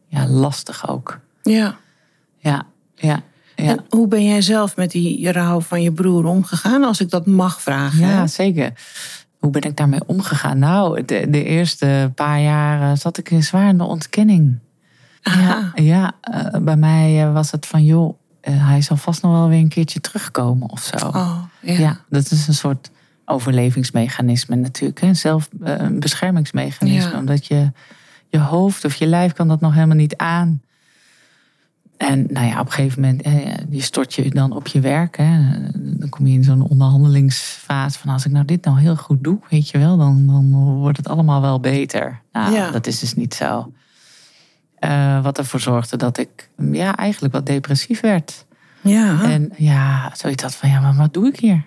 [0.06, 1.20] ja lastig ook.
[1.42, 1.76] Ja.
[2.38, 3.22] Ja, ja,
[3.54, 3.66] ja.
[3.66, 7.26] En hoe ben jij zelf met die rouw van je broer omgegaan, als ik dat
[7.26, 8.04] mag vragen?
[8.04, 8.12] hè?
[8.12, 8.72] Ja, zeker.
[9.46, 10.58] Hoe ben ik daarmee omgegaan?
[10.58, 14.58] Nou, de, de eerste paar jaar zat ik zwaar in de ontkenning.
[15.22, 15.72] Aha.
[15.74, 19.32] Ja, ja eh, bij mij eh, was het van, joh, eh, hij zal vast nog
[19.32, 21.06] wel weer een keertje terugkomen of zo.
[21.06, 21.78] Oh, ja.
[21.78, 22.90] Ja, dat is een soort
[23.24, 25.00] overlevingsmechanisme natuurlijk.
[25.00, 25.14] Hè?
[25.14, 27.10] Zelf een beschermingsmechanisme.
[27.10, 27.18] Ja.
[27.18, 27.72] Omdat je,
[28.28, 30.62] je hoofd of je lijf kan dat nog helemaal niet aan.
[31.96, 35.16] En nou ja, op een gegeven moment, eh, je stort je dan op je werk.
[35.16, 35.38] Hè.
[35.74, 39.38] Dan kom je in zo'n onderhandelingsfase van als ik nou dit nou heel goed doe,
[39.50, 42.20] weet je wel, dan, dan wordt het allemaal wel beter.
[42.32, 42.70] Nou, Ja.
[42.70, 43.72] dat is dus niet zo.
[44.78, 48.44] Eh, wat ervoor zorgde dat ik ja, eigenlijk wat depressief werd.
[48.80, 49.22] Ja.
[49.22, 51.64] En ja, zoiets had van, ja, maar wat doe ik hier?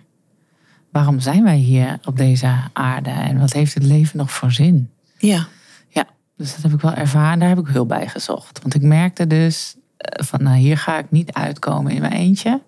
[0.92, 3.10] Waarom zijn wij hier op deze aarde?
[3.10, 4.89] En wat heeft het leven nog voor zin?
[5.18, 5.48] ja.
[5.92, 6.06] Ja,
[6.38, 7.39] dus dat heb ik wel ervaren.
[7.39, 8.62] Daar heb ik hulp bij gezocht.
[8.62, 12.62] Want ik merkte dus van, nou, hier ga ik niet uitkomen in mijn eentje.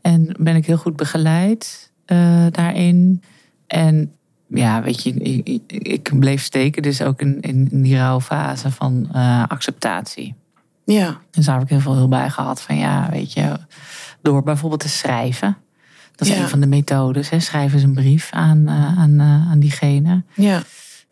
[0.00, 3.22] En ben ik heel goed begeleid eh, daarin.
[3.66, 4.12] En
[4.48, 9.42] ja, weet je, ik, ik- bleef steken dus ook in, in die rouwfase van eh,
[9.48, 10.34] acceptatie.
[10.84, 11.18] Ja.
[11.30, 12.60] Dus daar heb ik heel veel hulp bij gehad.
[12.62, 13.56] Van ja, weet je,
[14.22, 15.56] door bijvoorbeeld te schrijven.
[16.16, 16.42] Dat is Ja.
[16.42, 17.30] een van de methodes.
[17.30, 17.40] Hè.
[17.40, 20.22] Schrijf eens een brief aan, eh, aan, eh, aan diegene.
[20.34, 20.62] Ja.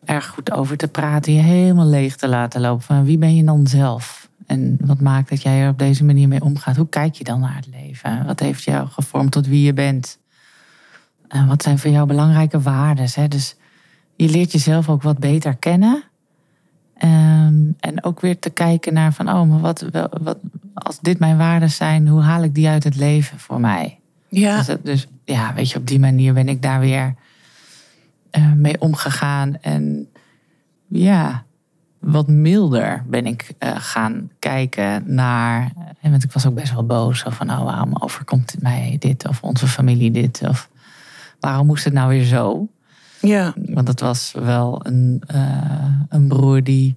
[0.04, 1.32] Erg goed over te praten.
[1.34, 2.82] Je helemaal leeg te laten lopen.
[2.84, 4.21] Van wie ben je dan zelf?
[4.52, 6.76] En wat maakt dat jij er op deze manier mee omgaat?
[6.76, 8.26] Hoe kijk je dan naar het leven?
[8.26, 10.18] Wat heeft jou gevormd tot wie je bent?
[11.28, 13.30] En wat zijn voor jou belangrijke waarden?
[13.30, 13.56] Dus
[14.16, 16.02] je leert jezelf ook wat beter kennen.
[16.96, 19.84] Ehm, en ook weer te kijken naar van, oh, maar wat,
[20.22, 20.38] wat,
[20.74, 23.98] als dit mijn waarden zijn, hoe haal ik die uit het leven voor mij?
[24.28, 24.56] Ja.
[24.56, 27.14] Dus, dat- dus ja, weet je, op die manier ben ik daar weer
[28.30, 29.56] eh, mee omgegaan.
[29.60, 30.08] En
[30.88, 31.44] ja,
[32.02, 35.72] wat milder ben ik eh, gaan kijken naar.
[36.00, 37.24] En want ik was ook best wel boos.
[37.28, 39.28] Van, oh, waarom overkomt mij dit?
[39.28, 40.42] Of onze familie dit?
[40.48, 40.68] Of
[41.40, 42.68] waarom moest het nou weer zo?
[43.20, 43.54] Ja.
[43.56, 46.96] Want het was wel een, eh, een broer die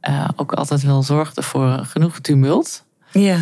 [0.00, 2.84] eh, ook altijd wel zorgde voor genoeg tumult.
[3.12, 3.38] Ja.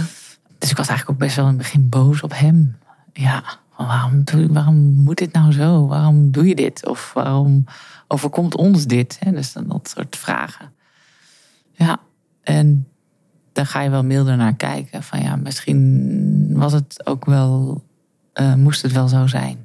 [0.59, 2.77] Dus ik was eigenlijk ook best wel in het begin boos op hem.
[3.13, 3.43] Ja,
[3.77, 5.87] waarom, doe, waarom moet dit nou zo?
[5.87, 6.87] Waarom doe je dit?
[6.87, 7.65] Of waarom
[8.09, 9.17] overkomt ons dit?
[9.21, 10.73] Hè, Dus dan dat soort vragen.
[11.75, 11.99] Ja,
[12.43, 12.89] en
[13.53, 15.03] daar ga je wel milder naar kijken.
[15.03, 17.83] Van ja, misschien was het ook wel,
[18.33, 19.59] eh, moest het wel zo zijn.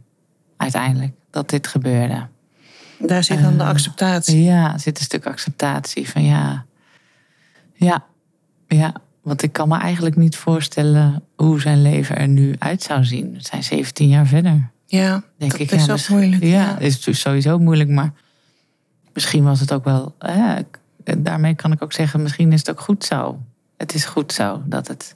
[0.57, 2.27] Uiteindelijk, dat dit gebeurde.
[2.99, 4.43] Daar zit dan de acceptatie.
[4.43, 6.65] Ja, zit een stuk acceptatie van ja.
[7.73, 8.05] Ja,
[8.67, 8.93] ja.
[9.21, 13.33] Want ik kan me eigenlijk niet voorstellen hoe zijn leven er nu uit zou zien.
[13.35, 14.69] Het zijn 17 jaar verder.
[14.85, 15.23] Ja.
[15.37, 16.43] Denk dat ik, is ja, ook mis- moeilijk.
[16.43, 16.77] Ja, Ja.
[16.77, 18.13] is dus sowieso moeilijk, maar
[19.13, 20.15] misschien was het ook wel.
[21.17, 23.39] Daarmee kan ik ook zeggen, misschien is het ook goed zo.
[23.77, 25.15] Het is goed zo dat het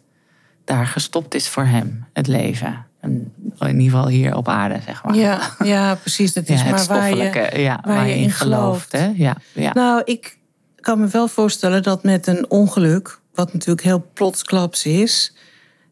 [0.63, 2.85] daar gestopt is voor hem, het leven.
[2.99, 5.15] En in ieder geval hier op aarde, zeg maar.
[5.15, 6.33] Ja, ja precies.
[6.33, 8.91] Dat is Ja, maar waar je, ja, waar, je in gelooft.
[8.91, 9.11] Hè?
[9.15, 9.73] Ja, ja.
[9.73, 10.37] Nou, ik
[10.79, 15.35] kan me wel voorstellen dat met een ongeluk, wat natuurlijk heel plotsklaps is.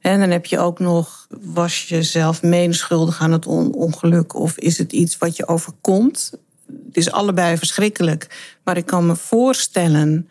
[0.02, 4.58] En dan heb je ook nog, was je zelf medeschuldig aan het on- ongeluk of
[4.58, 6.34] is het iets wat je overkomt?
[6.68, 8.56] Het is allebei verschrikkelijk.
[8.64, 10.30] Maar ik kan me voorstellen,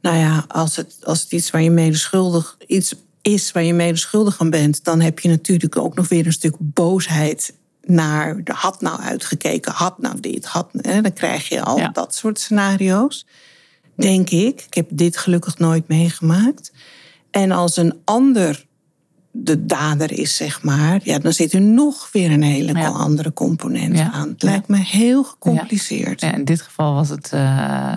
[0.00, 4.40] nou ja, als het, als het iets waar je medeschuldig iets is waar je medeschuldig
[4.40, 8.80] aan bent, dan heb je natuurlijk ook nog weer een stuk boosheid naar de had
[8.80, 10.68] nou uitgekeken, had nou dit, had.
[10.72, 11.88] Hè, dan krijg je al Ja.
[11.88, 13.26] dat soort scenario's.
[13.94, 14.64] Denk ik.
[14.66, 16.72] Ik heb dit gelukkig nooit meegemaakt.
[17.30, 18.66] En als een ander
[19.42, 22.88] de dader is, zeg maar, ja, dan zit er nog weer een hele Ja.
[22.88, 24.10] andere component Ja.
[24.12, 24.28] aan.
[24.28, 26.20] Het lijkt me heel gecompliceerd.
[26.20, 27.96] Ja, in dit geval was het, eh,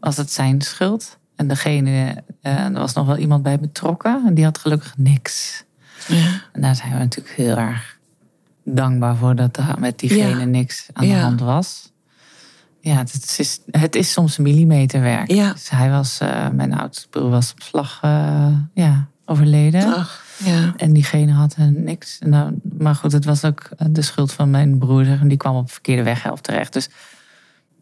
[0.00, 1.18] was het zijn schuld.
[1.36, 4.22] En degene, eh, er was nog wel iemand bij betrokken.
[4.26, 5.64] En die had gelukkig niks.
[6.08, 6.42] Ja.
[6.52, 7.98] En daar zijn we natuurlijk heel erg
[8.64, 11.92] dankbaar voor dat er met diegene niks aan de hand was.
[12.80, 15.28] Ja, het is, het is soms millimeterwerk.
[15.28, 17.98] Dus hij was, eh, mijn oudste broer was op slag
[18.74, 19.94] ja, overleden.
[19.94, 20.72] Ach, ja.
[20.76, 22.18] En diegene had niks.
[22.26, 25.06] Dan, maar goed, het was ook eh, de schuld van mijn broer.
[25.20, 26.72] En die kwam op de verkeerde weghelft terecht.
[26.72, 26.88] Dus,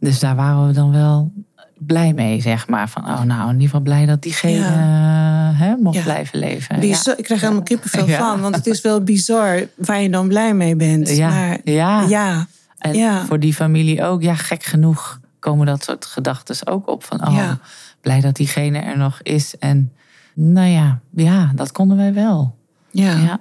[0.01, 1.33] dus daar waren we dan wel
[1.79, 2.89] blij mee, zeg maar.
[2.89, 6.03] Van, oh nou, in ieder geval blij dat diegene eh, hè, mocht Ja.
[6.03, 6.81] blijven leven.
[6.81, 7.19] Bizar.
[7.19, 8.19] Ik krijg helemaal kippenvel Ja.
[8.19, 11.17] van, want het is wel bizar waar je dan blij mee bent.
[11.17, 12.01] Ja, Maar ja.
[12.01, 12.47] ja,
[12.79, 13.25] En Ja.
[13.25, 17.05] voor die familie ook, ja, gek genoeg komen dat soort gedachten ook op.
[17.05, 17.59] Van, oh, Ja.
[18.01, 19.59] blij dat diegene er nog is.
[19.59, 19.93] En
[20.39, 22.57] nou ja, ja, dat konden wij wel.
[22.91, 23.17] ja.
[23.17, 23.41] Ja.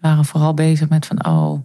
[0.00, 1.60] We waren vooral bezig met van, oh,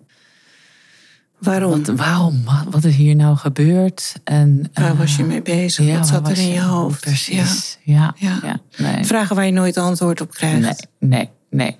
[1.40, 1.72] waarom?
[1.72, 2.44] wat, waarom?
[2.70, 4.14] Wat, is hier nou gebeurd?
[4.24, 5.86] En, Waar eh, was je mee bezig?
[5.86, 7.02] ja, Wat zat er in je hoofd?
[7.02, 8.14] Precies, ja.
[8.16, 8.40] Ja.
[8.44, 8.60] ja.
[8.78, 9.06] nee.
[9.06, 10.60] Vragen waar je nooit antwoord op krijgt.
[10.60, 11.78] Nee, nee, nee.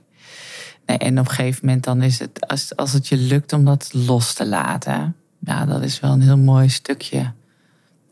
[0.86, 0.98] nee.
[0.98, 3.90] En op een gegeven moment dan is het, als, als het je lukt om dat
[3.94, 7.32] los te laten, ja, dat is wel een heel mooi stukje.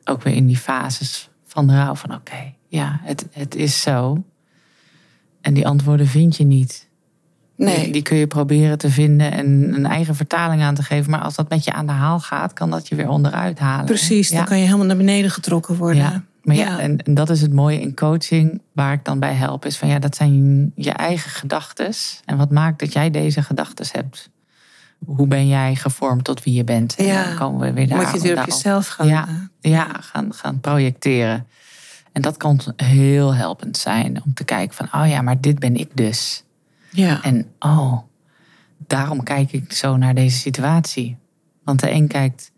[0.03, 1.95] Ook weer in die fases van de rouw.
[1.95, 4.23] Van oké, ja, het, het is zo.
[5.41, 6.87] En die antwoorden vind je niet.
[7.55, 7.83] Nee.
[7.83, 11.11] Die, die kun je proberen te vinden en een eigen vertaling aan te geven.
[11.11, 13.85] Maar als dat met je aan de haal gaat, kan dat je weer onderuit halen.
[13.85, 14.35] Precies, Ja.
[14.37, 16.01] dan kan je helemaal naar beneden getrokken worden.
[16.03, 19.33] Ja, maar ja, En, en dat is het mooie in coaching, waar ik dan bij
[19.33, 21.91] help, is van ja, dat zijn je eigen gedachten.
[22.25, 24.29] En wat maakt dat jij deze gedachten hebt?
[25.05, 26.95] Hoe ben jij gevormd tot wie je bent?
[26.95, 27.23] En Ja.
[27.23, 27.97] dan komen we weer daar.
[27.97, 29.07] Moet je het weer op jezelf gaan.
[29.07, 29.27] Ja,
[29.59, 31.47] ja gaan, gaan projecteren.
[32.11, 35.75] En dat kan heel helpend zijn om te kijken van, oh ja, maar dit ben
[35.75, 36.43] ik dus.
[36.91, 37.23] ja.
[37.23, 37.97] En oh,
[38.77, 41.17] daarom kijk ik zo naar deze situatie.
[41.63, 42.51] Want de een kijkt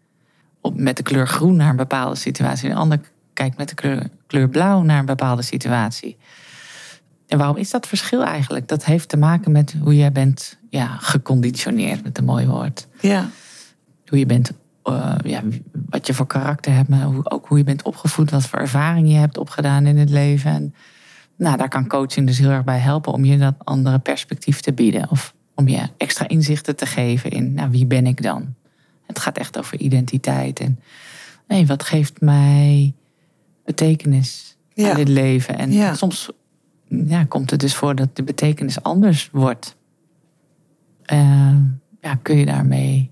[0.61, 2.69] op, met de kleur groen naar een bepaalde situatie.
[2.69, 2.99] En de ander
[3.33, 6.17] kijkt met de kleur, kleur blauw naar een bepaalde situatie.
[7.27, 8.67] En waarom is dat verschil eigenlijk?
[8.67, 12.87] Dat heeft te maken met hoe jij bent ja, geconditioneerd, met een mooi woord.
[13.01, 13.29] ja.
[14.07, 14.51] Hoe je bent,
[14.83, 15.41] eh, ja,
[15.89, 19.07] wat je voor karakter hebt, maar hoe, ook hoe je bent opgevoed, wat voor ervaring
[19.09, 20.51] je hebt opgedaan in het leven.
[20.51, 20.73] En
[21.37, 24.73] nou, daar kan coaching dus heel erg bij helpen om je dat andere perspectief te
[24.73, 25.09] bieden.
[25.09, 28.55] Of om je extra inzichten te geven in nou, wie ben ik dan?
[29.05, 30.59] Het gaat echt over identiteit.
[30.59, 30.79] En
[31.47, 32.93] nee, wat geeft mij
[33.65, 34.89] betekenis Ja.
[34.89, 35.57] in dit leven?
[35.57, 35.93] En Ja.
[35.93, 36.29] soms
[36.87, 39.75] ja, komt het dus voor dat de betekenis anders wordt.
[41.05, 41.55] Eh,
[42.01, 43.11] ja, kun je daarmee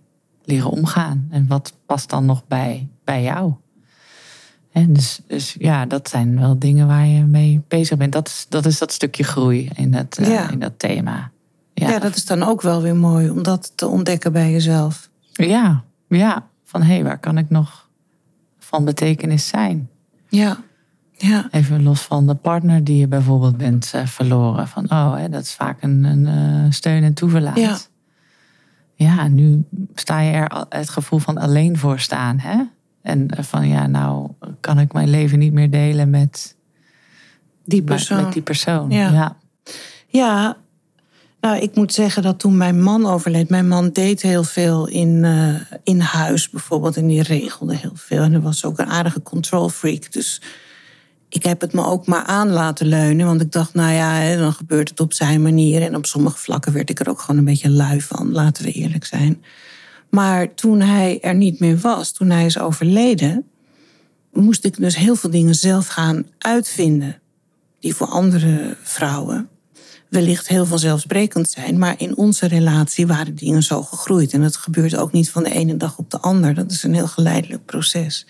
[0.50, 1.28] leren omgaan?
[1.30, 3.54] En wat past dan nog bij, bij jou?
[4.72, 8.12] En dus, dus ja, dat zijn wel dingen waar je mee bezig bent.
[8.12, 10.50] Dat is dat, is dat stukje groei in dat, eh, Ja.
[10.50, 11.32] in dat thema.
[11.74, 12.00] Ja.
[12.00, 15.10] dat is dan ook wel weer mooi om dat te ontdekken bij jezelf.
[15.32, 16.48] Ja, ja.
[16.64, 17.90] Van hé, hey, waar kan ik nog
[18.60, 19.90] van betekenis zijn?
[20.28, 20.58] Ja,
[21.12, 24.68] ja, Even los van de partner die je bijvoorbeeld bent eh, verloren.
[24.68, 27.89] Van oh, hè, dat is vaak een, een eh, steun en toeverlaat.
[29.06, 29.28] Ja.
[29.28, 29.64] Nu
[29.96, 32.40] sta je er het gevoel van alleen voor staan.
[32.40, 32.62] Hè?
[33.02, 36.56] En eh, van ja, nou kan ik mijn leven niet meer delen met,
[37.66, 38.24] die persoon.
[38.24, 38.90] met die persoon.
[38.90, 39.12] Ja.
[39.12, 39.38] ja.
[40.08, 40.58] Ja,
[41.42, 45.24] nou, ik moet zeggen dat toen mijn man overleed, mijn man deed heel veel in,
[45.24, 48.22] eh, in huis bijvoorbeeld en die regelde heel veel.
[48.22, 50.12] En hij was ook een aardige control freak.
[50.12, 50.42] Dus
[51.30, 54.54] ik heb het me ook maar aan laten leunen, want ik dacht, nou ja, dan
[54.54, 55.82] gebeurt het op zijn manier.
[55.82, 58.72] En op sommige vlakken werd ik er ook gewoon een beetje lui van, laten we
[58.72, 59.44] eerlijk zijn.
[60.10, 63.46] Maar toen hij er niet meer was, toen hij is overleden,
[64.34, 67.22] moest ik dus heel veel dingen zelf gaan uitvinden.
[67.80, 69.50] Die voor andere vrouwen
[70.10, 71.78] wellicht heel vanzelfsprekend zijn.
[71.78, 74.34] Maar in onze relatie waren dingen zo gegroeid.
[74.34, 76.54] En dat gebeurt ook niet van de ene dag op de ander.
[76.54, 78.26] Dat is een heel geleidelijk proces.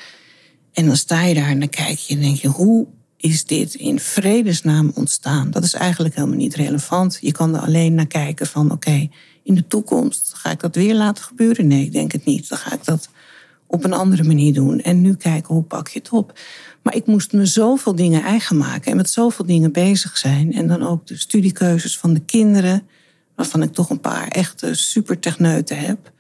[0.80, 2.48] En dan sta je daar en dan kijk je en denk je...
[2.48, 2.88] hoe
[3.18, 5.52] is dit in vredesnaam ontstaan?
[5.52, 7.18] Dat is eigenlijk helemaal niet relevant.
[7.22, 9.08] Je kan er alleen naar kijken van oké,
[9.44, 11.68] in de toekomst ga ik dat weer laten gebeuren?
[11.68, 12.50] Nee, ik denk het niet.
[12.50, 13.10] Dan ga ik dat
[13.68, 14.82] op een andere manier doen.
[14.82, 16.40] En nu kijken hoe pak je het op.
[16.82, 20.54] Maar ik moest me zoveel dingen eigen maken en met zoveel dingen bezig zijn.
[20.54, 22.88] En dan ook de studiekeuzes van de kinderen,
[23.36, 26.12] waarvan ik toch een paar echte supertechneuten heb.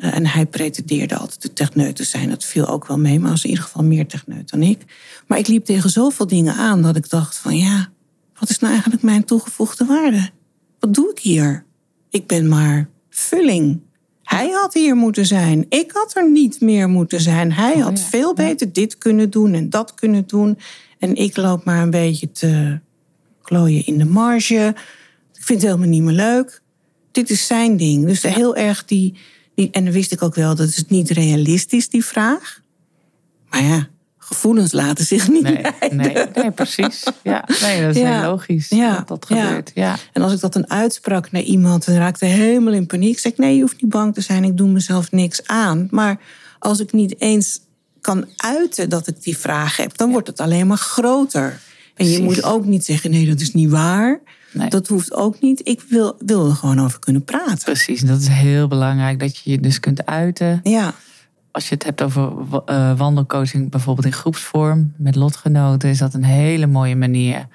[0.00, 2.28] Eh, en hij pretendeerde altijd de techneut te zijn.
[2.28, 4.84] Dat viel ook wel mee, maar was in ieder geval meer techneut dan ik.
[5.26, 7.88] Maar ik liep tegen zoveel dingen aan dat ik dacht van ja,
[8.38, 10.30] wat is nou eigenlijk mijn toegevoegde waarde?
[10.78, 11.64] Wat doe ik hier?
[12.10, 13.80] Ik ben maar vulling.
[14.22, 15.66] Hij had hier moeten zijn.
[15.68, 17.52] Ik had er niet meer moeten zijn.
[17.52, 20.58] Hij Oh had ja, veel beter dit kunnen doen en dat kunnen doen.
[20.98, 22.78] En ik loop maar een beetje te
[23.42, 24.74] klooien in de marge.
[25.34, 26.62] Ik vind het helemaal niet meer leuk.
[27.12, 28.06] Dit is zijn ding.
[28.06, 29.14] Dus heel erg die.
[29.70, 32.60] En dan wist ik ook wel dat het niet realistisch, die vraag.
[33.50, 37.04] Maar ja, gevoelens laten zich niet Nee, nee, nee, precies.
[37.22, 38.20] Ja, nee, dat is Ja.
[38.20, 39.70] heel logisch Ja, dat dat gebeurt.
[39.74, 39.96] Ja.
[40.12, 43.18] En als ik dat dan uitsprak naar iemand, dan raakte hij helemaal in paniek.
[43.18, 45.88] Zeg ik, nee, je hoeft niet bang te zijn, ik doe mezelf niks aan.
[45.90, 46.20] Maar
[46.58, 47.60] als ik niet eens
[48.00, 51.60] kan uiten dat ik die vraag heb, dan wordt het alleen maar groter.
[51.94, 54.20] En je moet ook niet zeggen, nee, dat is niet waar.
[54.52, 54.68] Nee.
[54.68, 55.68] Dat hoeft ook niet.
[55.68, 57.64] Ik wil, wil er gewoon over kunnen praten.
[57.64, 60.60] Precies, dat is heel belangrijk dat je je dus kunt uiten.
[60.62, 60.94] Ja,
[61.52, 62.32] Als je het hebt over
[62.66, 67.46] eh, wandelcoaching, bijvoorbeeld in groepsvorm met lotgenoten, is dat een hele mooie manier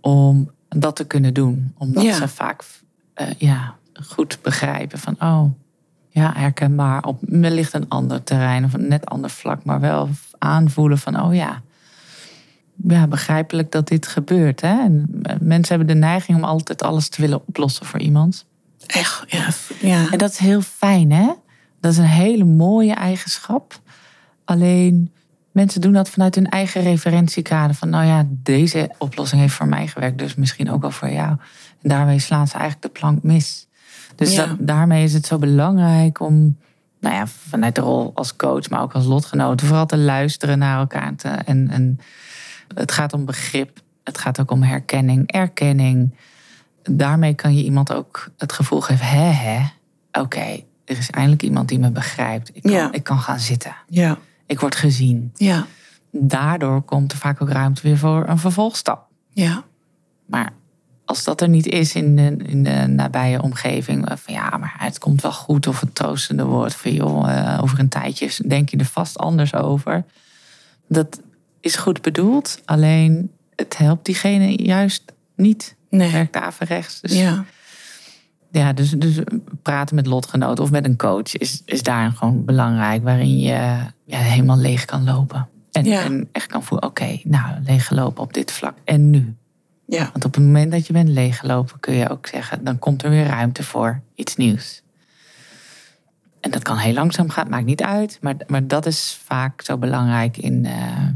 [0.00, 1.72] om dat te kunnen doen.
[1.78, 2.14] Omdat Ja.
[2.14, 2.64] ze vaak
[3.14, 3.74] eh, ja,
[4.08, 5.44] goed begrijpen van, oh,
[6.08, 10.08] ja, herkenbaar op wellicht een ander terrein of een net ander vlak, maar wel
[10.38, 11.62] aanvoelen van, oh ja,
[12.88, 14.60] ja, begrijpelijk dat dit gebeurt.
[14.60, 14.80] Hè?
[14.80, 18.46] En eh, mensen hebben de neiging om altijd alles te willen oplossen voor iemand.
[18.86, 19.24] echt.
[19.26, 19.48] Ja,
[19.80, 20.10] ja.
[20.10, 21.32] En dat is heel fijn, hè?
[21.80, 23.80] Dat is een hele mooie eigenschap.
[24.44, 25.12] Alleen
[25.52, 27.74] mensen doen dat vanuit hun eigen referentiekader.
[27.76, 31.30] Van nou ja, deze oplossing heeft voor mij gewerkt, dus misschien ook wel voor jou.
[31.82, 33.66] En daarmee slaan ze eigenlijk de plank mis.
[34.16, 34.46] Dus Ja.
[34.46, 36.56] dat- daarmee is het zo belangrijk om,
[37.00, 40.78] nou ja, vanuit de rol als coach, maar ook als lotgenoot, vooral te luisteren naar
[40.78, 41.16] elkaar.
[41.16, 41.98] Te, en, en
[42.74, 43.80] het gaat om begrip.
[44.04, 46.14] Het gaat ook om herkenning, erkenning.
[46.82, 49.60] Daarmee kan je iemand ook het gevoel geven: hè, hè,
[50.20, 52.50] oké, er is eindelijk iemand die me begrijpt.
[52.56, 52.92] Ik kan, Ja.
[52.92, 53.76] ik kan gaan zitten.
[53.88, 55.30] ja, Ik word gezien.
[55.34, 55.66] ja,
[56.12, 59.06] Daardoor komt er vaak ook ruimte weer voor een vervolgstap.
[59.32, 59.64] ja.
[60.26, 60.50] Maar
[61.04, 64.74] als dat er niet is in de, in de nabije omgeving, eh, van ja, maar
[64.78, 68.68] het komt wel goed, of het troostende woord van joh, eh, over een tijdje denk
[68.68, 70.04] je er vast anders over.
[70.88, 71.20] Dat
[71.60, 75.76] is goed bedoeld, alleen het helpt diegene juist niet.
[75.90, 76.12] Nee.
[76.12, 77.00] Werkt averechts.
[77.00, 77.44] Dus Ja,
[78.50, 79.18] ja, dus, dus
[79.62, 83.02] praten met lotgenoten of met een coach is, is daar gewoon belangrijk.
[83.02, 85.48] Waarin je ja, helemaal leeg kan lopen.
[85.72, 86.02] En, Ja.
[86.02, 88.74] en echt kan voelen, oké, nou, leeggelopen op dit vlak.
[88.84, 89.34] En nu?
[89.86, 92.64] ja, Want op het moment dat je bent leeggelopen kun je ook zeggen...
[92.64, 94.82] dan komt er weer ruimte voor iets nieuws.
[96.40, 98.18] En dat kan heel langzaam gaan, maakt niet uit.
[98.20, 101.06] Maar, maar dat is vaak zo belangrijk in, eh,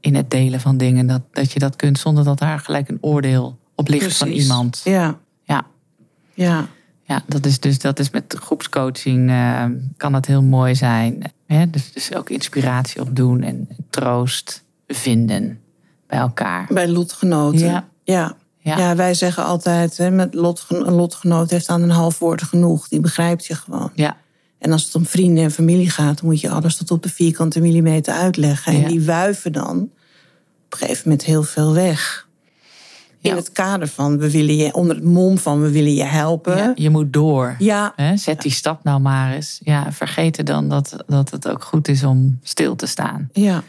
[0.00, 1.06] in het delen van dingen.
[1.06, 4.80] Dat, dat je dat kunt zonder dat daar gelijk een oordeel op ligt van iemand.
[4.84, 5.66] ja, Ja.
[6.34, 6.66] ja.
[7.02, 9.64] Ja, dat is dus dat is met groepscoaching eh,
[9.96, 11.32] kan dat heel mooi zijn.
[11.46, 11.70] Hè?
[11.70, 15.60] Dus, dus ook inspiratie opdoen en troost vinden
[16.06, 16.66] bij elkaar.
[16.70, 17.66] Bij lotgenoten.
[17.66, 17.88] Ja.
[18.04, 18.36] ja.
[18.58, 18.78] Ja.
[18.78, 22.88] Ja, wij zeggen altijd, hè, met lotgen, een lotgenoot heeft aan een half woord genoeg.
[22.88, 23.90] Die begrijpt je gewoon.
[23.94, 24.16] Ja,
[24.58, 27.60] En als het om vrienden en familie gaat, moet je alles tot op de vierkante
[27.60, 28.72] millimeter uitleggen.
[28.72, 28.88] En Ja.
[28.88, 29.76] die wuiven dan
[30.64, 32.26] op een gegeven moment heel veel weg.
[33.20, 33.36] In Ja.
[33.36, 36.56] het kader van, we willen je, onder het mom van, we willen je helpen.
[36.56, 37.54] ja, je moet door.
[37.58, 37.94] ja?
[38.14, 39.60] Zet die stap nou maar eens.
[39.62, 43.28] Ja, vergeten dan dat, dat het ook goed is om stil te staan.
[43.32, 43.62] ja,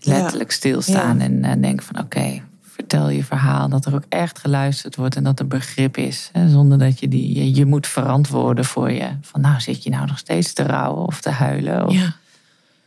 [0.00, 2.42] Letterlijk stilstaan en eh, denk van oké,
[2.76, 3.68] vertel je verhaal.
[3.68, 6.30] Dat er ook echt geluisterd wordt en dat er begrip is.
[6.32, 6.48] Hè?
[6.48, 9.08] Zonder dat je die, je, je moet verantwoorden voor je.
[9.20, 11.86] Van nou, zit je nou nog steeds te rouwen of te huilen?
[11.86, 12.04] Of, ja.
[12.04, 12.14] Het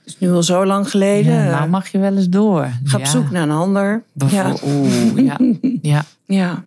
[0.05, 1.33] is nu al zo lang geleden.
[1.33, 2.67] Ja, nou mag je wel eens door.
[2.83, 4.03] Ga op Ja, zoek naar een ander.
[4.13, 5.37] Ja, Oeh, ja.
[5.81, 6.03] ja.
[6.25, 6.63] ja,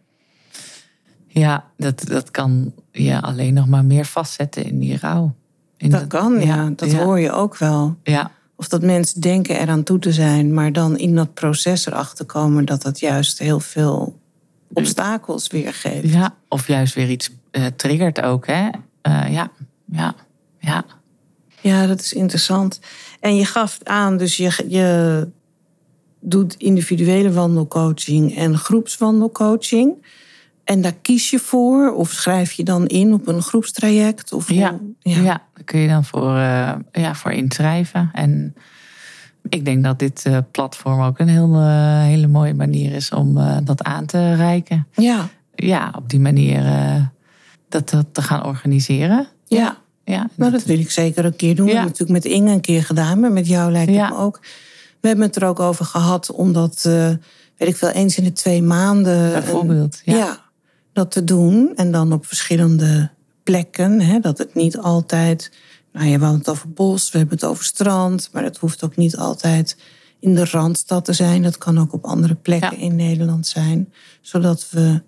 [1.27, 5.35] Ja, dat, dat kan je alleen nog maar meer vastzetten in die rouw.
[5.77, 6.71] In dat kan, ja.
[6.77, 6.99] Dat ja.
[6.99, 7.97] hoor je ook wel.
[8.03, 8.31] Ja,
[8.63, 12.65] Of dat mensen denken eraan toe te zijn, maar dan in dat proces erachter komen
[12.65, 14.21] dat dat juist heel veel
[14.73, 16.13] obstakels weergeeft.
[16.13, 18.69] ja, of juist weer iets eh, triggert ook, hè?
[19.01, 19.51] Eh, ja,
[19.93, 20.15] ja,
[20.59, 20.85] ja.
[21.61, 22.81] Ja, dat is interessant.
[23.21, 25.29] En je gaf aan, dus je, je
[26.21, 30.07] doet individuele wandelcoaching en groepswandelcoaching.
[30.65, 34.33] En daar kies je voor, of schrijf je dan in op een groepstraject?
[34.33, 34.71] Of Ja,
[35.03, 35.23] hoe- ja.
[35.23, 38.11] daar kun je dan voor, eh, ja, voor inschrijven.
[38.13, 38.55] En
[39.49, 43.39] Ik denk dat dit eh, platform ook een heel, eh, hele mooie manier is om
[43.65, 44.87] dat aan te reiken.
[44.95, 46.63] Ja, Ja, op die manier
[47.69, 49.27] dat, dat te gaan organiseren.
[49.47, 49.77] ja.
[50.05, 51.67] Ja, Nou, dat wil ik zeker een keer doen.
[51.67, 51.77] We Ja.
[51.79, 54.41] hebben het natuurlijk met Inge een keer gedaan, maar met jou lijkt het me ook.
[55.01, 56.83] We hebben het er ook over gehad, omdat,
[57.57, 59.33] weet ik veel, eens in de twee maanden.
[59.33, 60.39] Bijvoorbeeld, een- ja.
[60.93, 61.73] Dat te doen.
[61.77, 63.11] En dan op verschillende
[63.43, 64.01] plekken.
[64.01, 65.53] Hè, dat het niet altijd.
[65.93, 68.29] Nou, je het over bos, we hebben het over strand.
[68.33, 69.77] Maar het hoeft ook niet altijd
[70.19, 71.43] in de randstad te zijn.
[71.43, 72.83] Dat kan ook op andere plekken Ja.
[72.85, 73.93] in Nederland zijn.
[74.21, 75.03] Zodat we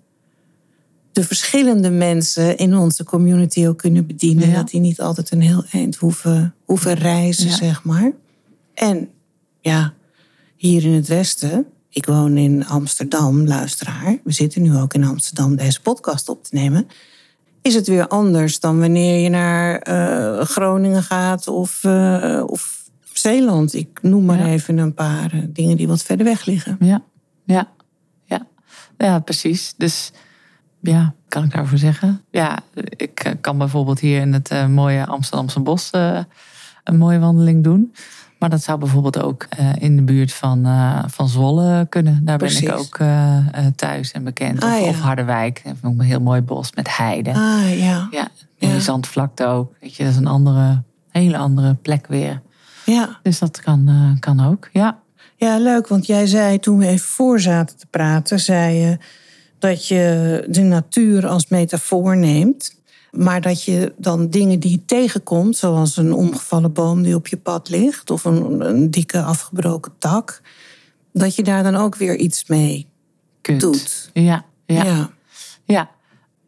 [1.11, 4.49] de verschillende mensen in onze community ook kunnen bedienen.
[4.49, 4.55] Ja.
[4.55, 7.55] Dat die niet altijd een heel eind hoeven, hoeven reizen, Ja.
[7.55, 8.11] zeg maar.
[8.73, 9.09] En
[9.61, 9.93] ja,
[10.55, 11.65] hier in het Westen,
[11.95, 14.17] ik woon in Amsterdam, luisteraar.
[14.23, 16.87] We zitten nu ook in Amsterdam deze podcast op te nemen.
[17.61, 22.83] Is het weer anders dan wanneer je naar eh, Groningen gaat of, eh, of
[23.13, 23.73] Zeeland?
[23.73, 24.45] Ik noem maar Ja.
[24.45, 26.77] even een paar eh, dingen die wat verder weg liggen.
[26.79, 27.01] Ja,
[27.45, 27.67] ja,
[28.23, 28.47] ja.
[28.97, 29.73] Ja, precies.
[29.77, 30.11] Dus
[30.81, 32.21] ja, kan ik daarover zeggen?
[32.31, 35.89] Ja, ik kan bijvoorbeeld hier in het mooie Amsterdamse bos
[36.83, 37.93] een mooie wandeling doen.
[38.39, 42.25] Maar dat zou bijvoorbeeld ook eh, in de buurt van, eh, van Zwolle kunnen.
[42.25, 43.37] Daar ben ik ook eh,
[43.75, 44.63] thuis en bekend.
[44.63, 44.87] Ah, of, ja.
[44.89, 45.63] of Harderwijk.
[45.81, 47.29] Een heel mooi bos met heide.
[47.29, 48.27] Ah ja, Ja,
[48.57, 48.67] Ja.
[48.67, 49.73] mooie zandvlakte ook.
[49.81, 50.81] Weet je, dat is een andere,
[51.11, 52.41] hele andere plek weer.
[52.85, 53.19] ja.
[53.23, 54.97] Dus dat kan, kan ook, ja.
[55.37, 58.97] Ja, leuk, want jij zei toen we even voor zaten te praten, zei je
[59.59, 62.75] dat je de natuur als metafoor neemt.
[63.17, 67.37] Maar dat je dan dingen die je tegenkomt, zoals een omgevallen boom die op je
[67.37, 70.41] pad ligt, of een, een dikke afgebroken tak,
[71.13, 72.87] dat je daar dan ook weer iets mee
[73.41, 73.61] Kunt.
[73.61, 74.09] doet.
[74.13, 74.83] Ja, ja.
[74.83, 75.09] ja.
[75.63, 75.89] Ja.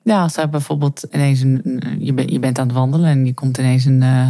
[0.04, 3.26] Ja, als er bijvoorbeeld ineens een, een- je, bent, je bent aan het wandelen en
[3.26, 4.30] je komt ineens een, eh,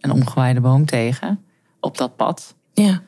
[0.00, 1.40] een omgewaaide boom tegen
[1.80, 2.54] op dat pad.
[2.72, 3.02] ja.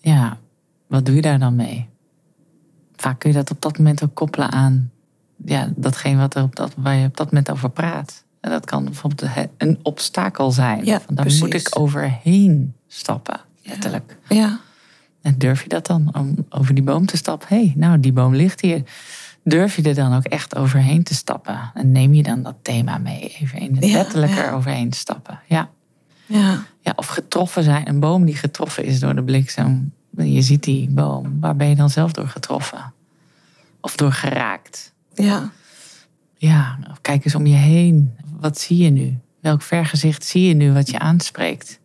[0.00, 0.38] Ja,
[0.86, 1.88] wat doe je daar dan mee?
[2.96, 4.90] Vaak kun je dat op dat moment ook koppelen aan
[5.44, 8.24] ja, datgene wat er op dat, waar je op dat moment over praat.
[8.40, 10.84] En dat kan bijvoorbeeld een obstakel zijn.
[10.84, 11.40] Ja, Van, daar precies.
[11.42, 14.16] moet ik overheen stappen, letterlijk.
[14.28, 14.60] Ja.
[15.22, 17.48] En durf je dat dan om over die boom te stappen?
[17.48, 18.82] Hé, hey, nou, die boom ligt hier.
[19.44, 21.70] Durf je er dan ook echt overheen te stappen?
[21.74, 23.36] En neem je dan dat thema mee?
[23.40, 25.40] Even in het Ja, er overheen stappen.
[25.46, 25.70] Ja.
[26.26, 26.64] Ja.
[26.80, 27.88] ja, of getroffen zijn.
[27.88, 29.92] Een boom die getroffen is door de bliksem.
[30.16, 31.40] Je ziet die boom.
[31.40, 32.92] Waar ben je dan zelf door getroffen?
[33.80, 34.92] Of door geraakt?
[35.22, 35.50] Ja.
[36.36, 38.14] Ja, kijk eens om je heen.
[38.40, 39.18] Wat zie je nu?
[39.40, 41.78] Welk vergezicht zie je nu wat je aanspreekt?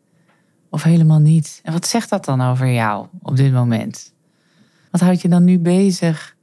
[0.69, 1.59] Of helemaal niet?
[1.63, 4.13] En wat zegt dat dan over jou op dit moment?
[4.91, 6.35] Wat houdt je dan nu bezig?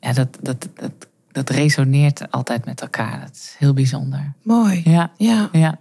[0.00, 0.92] Ja, dat, dat, dat,
[1.32, 3.20] dat resoneert altijd met elkaar.
[3.20, 4.32] Dat is heel bijzonder.
[4.42, 4.82] Mooi.
[4.84, 5.48] Ja, Ja.
[5.52, 5.78] ja,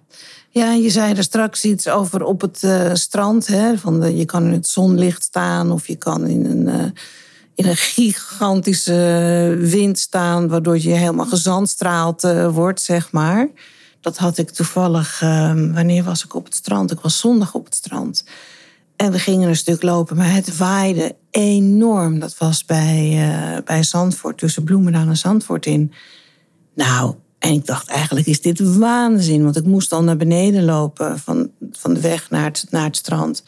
[0.50, 3.48] Ja, je zei er straks iets over op het eh, strand.
[3.48, 3.78] Hè?
[3.78, 6.92] Van de, je kan in het zonlicht staan of je kan in een, eh,
[7.56, 10.48] in een gigantische wind staan...
[10.48, 13.50] waardoor je helemaal gezandstraald eh, wordt, zeg maar.
[14.02, 15.22] Dat had ik toevallig...
[15.22, 16.92] eh, wanneer was ik op het strand?
[16.92, 18.24] Ik was zondag op het strand.
[18.96, 22.20] En we gingen een stuk lopen, maar het waaide enorm.
[22.20, 25.94] Dat was bij, eh, bij Zandvoort, tussen Bloemendaal en Zandvoort in.
[26.76, 29.44] Nou, en ik dacht eigenlijk is dit waanzin.
[29.44, 32.96] Want ik moest al naar beneden lopen van, van de weg naar het, naar het
[32.96, 33.44] strand.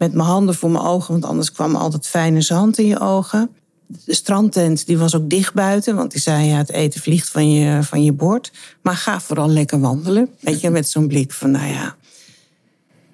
[0.00, 3.50] Met mijn handen voor mijn ogen, want anders kwam altijd fijne zand in je ogen.
[3.86, 7.50] De strandtent die was ook dicht buiten, want die zei ja, het eten vliegt van
[7.50, 8.52] je, van je bord.
[8.82, 10.28] Maar ga vooral lekker wandelen.
[10.40, 11.94] Weet je, met zo'n blik van nou ja.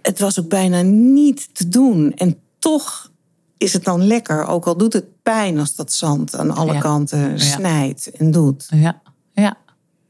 [0.02, 2.12] Het was ook bijna niet te doen.
[2.14, 3.10] En toch
[3.58, 6.80] is het dan lekker, ook al doet het pijn als dat zand aan alle Ja.
[6.80, 8.66] kanten snijdt en doet.
[8.70, 9.00] ja,
[9.32, 9.56] ja.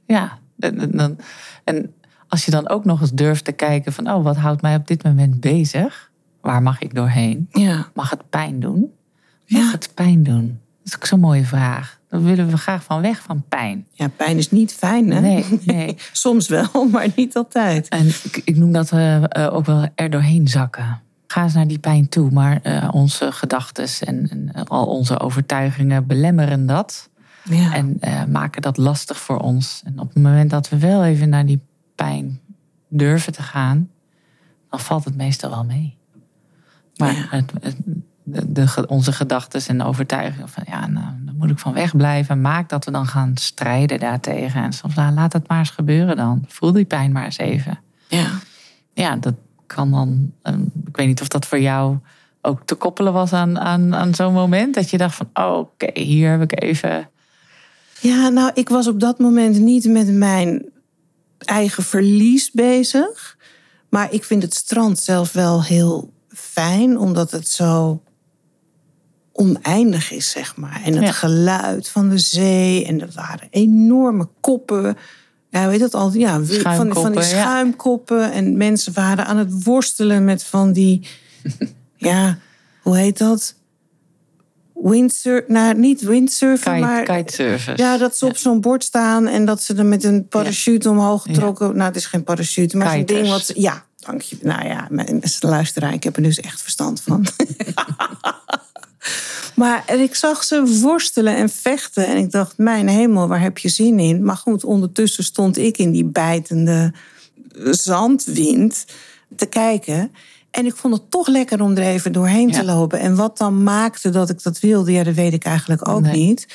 [0.07, 0.39] ja.
[0.59, 1.19] En,
[1.65, 1.95] en
[2.29, 4.11] als je dan ook nog eens durft te kijken van...
[4.11, 6.11] oh, wat houdt mij op dit moment bezig?
[6.47, 7.49] Waar mag ik doorheen?
[7.51, 7.87] Ja.
[7.95, 8.81] Mag het pijn doen?
[9.49, 9.71] Mag Ja.
[9.71, 10.47] het pijn doen?
[10.79, 12.01] Dat is ook zo'n mooie vraag.
[12.09, 13.87] Dan willen we graag van weg van pijn.
[13.93, 15.21] Ja, pijn is niet fijn, hè?
[15.21, 15.97] Nee, nee.
[16.13, 17.89] Soms wel, maar niet altijd.
[17.89, 19.23] En ik, ik noem dat eh,
[19.53, 21.01] ook wel er doorheen zakken.
[21.27, 26.07] Ga eens naar die pijn toe, maar eh, onze gedachten en, en al onze overtuigingen
[26.07, 27.11] belemmeren dat.
[27.43, 27.75] Ja.
[27.75, 29.83] En maken dat lastig voor ons.
[29.85, 31.61] En op het moment dat we wel even naar die
[31.95, 32.41] pijn
[32.89, 33.91] durven te gaan,
[34.71, 35.96] dan valt het meestal wel mee.
[36.97, 37.27] Maar Ja.
[37.31, 37.77] het, het-
[38.29, 42.41] de, onze gedachten en overtuigingen van ja, nou, dan moet ik van weg blijven.
[42.41, 44.63] Maakt dat we dan gaan strijden daartegen.
[44.63, 46.45] En soms nou, laat het maar eens gebeuren dan.
[46.49, 47.79] Voel die pijn maar eens even.
[48.09, 48.27] ja.
[48.95, 49.35] Ja, dat
[49.67, 50.33] kan dan.
[50.43, 51.97] ehm, ik weet niet of dat voor jou
[52.43, 54.75] ook te koppelen was aan, aan, aan zo'n moment.
[54.75, 57.09] Dat je dacht van oh, oké, hier heb ik even.
[58.01, 60.65] Ja, nou, ik was op dat moment niet met mijn
[61.39, 63.37] eigen verlies bezig.
[63.89, 68.03] Maar ik vind het strand zelf wel heel fijn omdat het zo
[69.33, 70.81] oneindig is, zeg maar.
[70.85, 71.13] En het Ja.
[71.13, 72.85] geluid van de zee.
[72.87, 74.97] En er waren enorme koppen.
[75.51, 76.13] Ja, weet dat al?
[76.13, 78.31] Ja, van, van die Schuimkoppen, ja.
[78.33, 81.07] En mensen waren aan het worstelen met van die...
[81.97, 82.39] ja,
[82.83, 83.55] hoe heet dat?
[84.75, 85.45] Windsurf...
[85.49, 87.03] Nou, niet windsurfen, Kite, maar...
[87.03, 87.81] kitesurfers.
[87.81, 91.23] Ja, dat ze op zo'n bord staan en dat ze er met een parachute omhoog
[91.23, 91.73] getrokken.
[91.77, 93.19] Nou, het is geen parachute, maar zo'n Kiters.
[93.19, 93.45] ding wat.
[93.47, 93.85] ze- Ja,
[94.43, 97.27] Nou ja, mijn beste luisteraar, ik heb er dus echt verstand van.
[99.55, 103.69] maar ik zag ze worstelen en vechten en ik dacht, mijn hemel, waar heb je
[103.69, 104.25] zin in?
[104.25, 106.93] Maar goed, ondertussen stond ik in die bijtende
[107.71, 108.85] zandwind
[109.37, 110.13] te kijken.
[110.51, 112.99] En ik vond het toch lekker om er even doorheen te lopen.
[112.99, 116.27] En wat dan maakte dat ik dat wilde, ja, dat weet ik eigenlijk ook Nee.
[116.27, 116.47] niet.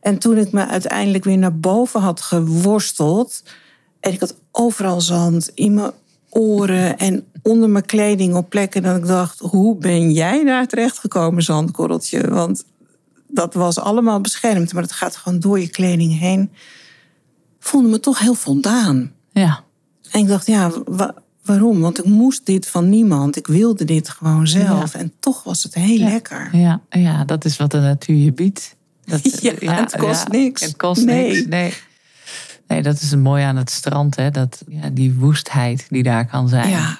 [0.00, 3.42] En toen ik me uiteindelijk weer naar boven had geworsteld.
[4.00, 5.90] En ik had overal zand in mijn
[6.30, 11.42] oren en onder mijn kleding op plekken dat ik dacht: hoe ben jij daar terechtgekomen,
[11.42, 12.28] zandkorreltje?
[12.30, 12.64] Want
[13.28, 16.50] dat was allemaal beschermd, maar het gaat gewoon door je kleding heen.
[17.58, 19.12] Voelde me toch heel voldaan.
[19.32, 19.64] Ja.
[20.10, 21.14] En ik dacht, ja, wa-
[21.44, 21.80] waarom?
[21.80, 23.36] Want ik moest dit van niemand.
[23.36, 24.94] Ik wilde dit gewoon zelf.
[24.94, 26.48] En toch was het heel lekker.
[26.56, 28.76] Ja, ja, dat is wat de natuur je biedt.
[29.04, 30.60] Dat, Ja, het kost niks.
[30.62, 31.32] Het kost Nee.
[31.32, 31.72] niks, nee.
[32.68, 34.30] Nee, dat is het mooie aan het strand, hè?
[34.30, 36.68] Dat, ja, die woestheid die daar kan zijn.
[36.70, 36.98] Ja,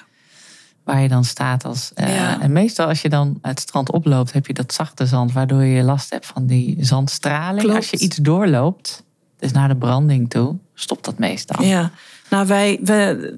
[0.83, 1.91] Waar je dan staat als...
[1.93, 2.41] eh, Ja.
[2.41, 5.31] En meestal als je dan het strand oploopt, heb je dat zachte zand...
[5.31, 7.59] waardoor je last hebt van die zandstraling.
[7.61, 7.75] Klopt.
[7.75, 9.03] Als je iets doorloopt,
[9.39, 11.63] dus naar de branding toe, stopt dat meestal.
[11.65, 11.91] ja.
[12.29, 13.37] Nou, wij, we,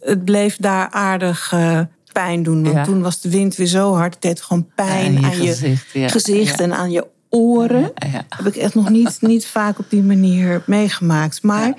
[0.00, 1.80] het bleef daar aardig eh,
[2.12, 2.62] pijn doen.
[2.62, 2.84] Want Ja.
[2.84, 4.12] toen was de wind weer zo hard.
[4.14, 5.86] Het deed gewoon pijn En aan je gezicht.
[5.92, 6.08] ja.
[6.08, 6.64] gezicht Ja.
[6.64, 7.92] en aan je oren.
[8.12, 8.24] Ja.
[8.28, 11.42] heb ik echt nog niet, niet vaak op die manier meegemaakt.
[11.42, 11.74] Maar Ja.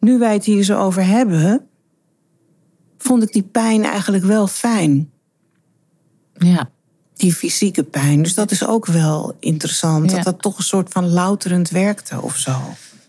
[0.00, 1.66] nu wij het hier zo over hebben,
[2.98, 5.10] vond ik die pijn eigenlijk wel fijn.
[6.32, 6.70] ja.
[7.14, 8.22] Die fysieke pijn.
[8.22, 10.10] Dus dat is ook wel interessant.
[10.10, 10.16] Ja.
[10.16, 12.56] Dat dat toch een soort van louterend werkte of zo.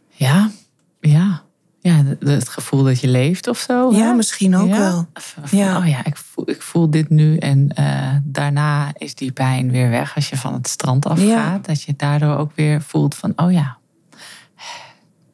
[0.09, 0.51] Ja,
[0.99, 1.43] ja.
[1.87, 3.91] Ja, het gevoel dat je leeft of zo.
[3.91, 4.13] Ja, hè?
[4.13, 4.77] misschien ook Ja.
[4.77, 5.07] wel.
[5.13, 5.77] Van, Ja.
[5.77, 9.89] Oh ja, ik voel, ik voel dit nu en eh, daarna is die pijn weer
[9.89, 11.27] weg als je van het strand afgaat.
[11.27, 11.59] Ja.
[11.61, 13.77] Dat je daardoor ook weer voelt van, oh ja,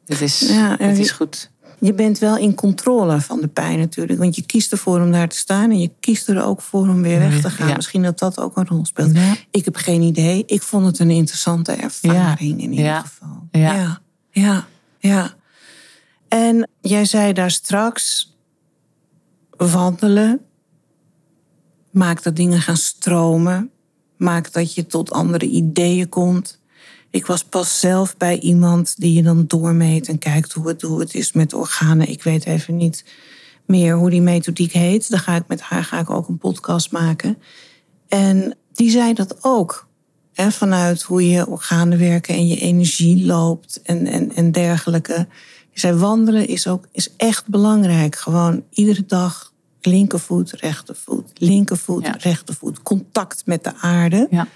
[0.04, 1.52] dit is, Ja, dit is goed.
[1.80, 4.18] Je bent wel in controle van de pijn natuurlijk.
[4.18, 5.70] Want je kiest ervoor om daar te staan.
[5.70, 7.76] En je kiest er ook voor om weer weg te gaan.
[7.76, 9.12] Misschien dat dat ook een rol speelt.
[9.50, 10.42] Ik heb geen idee.
[10.46, 13.48] Ik vond het een interessante ervaring in ieder geval.
[13.50, 14.00] Ja,
[14.30, 14.66] ja,
[14.98, 15.34] ja.
[16.34, 18.34] En jij zei daar straks
[19.50, 20.40] wandelen
[21.90, 23.70] maakt dat dingen gaan stromen,
[24.16, 26.60] maakt dat je tot andere ideeën komt.
[27.10, 31.00] Ik was pas zelf bij iemand die je dan doormeet en kijkt hoe het, hoe
[31.00, 32.08] het is met organen.
[32.08, 33.04] Ik weet even niet
[33.66, 35.10] meer hoe die methodiek heet.
[35.10, 37.38] Daar ga ik met haar ga ik ook een podcast maken.
[38.08, 39.88] En die zei dat ook.
[40.32, 45.26] Hè, vanuit hoe je organen werken en je energie loopt en, en, en dergelijke.
[45.74, 48.16] Zei wandelen is ook is echt belangrijk.
[48.16, 52.16] Gewoon iedere dag linkervoet, rechtervoet, linkervoet, Ja.
[52.18, 52.82] rechtervoet.
[52.82, 54.26] Contact met de aarde.
[54.30, 54.46] Ja,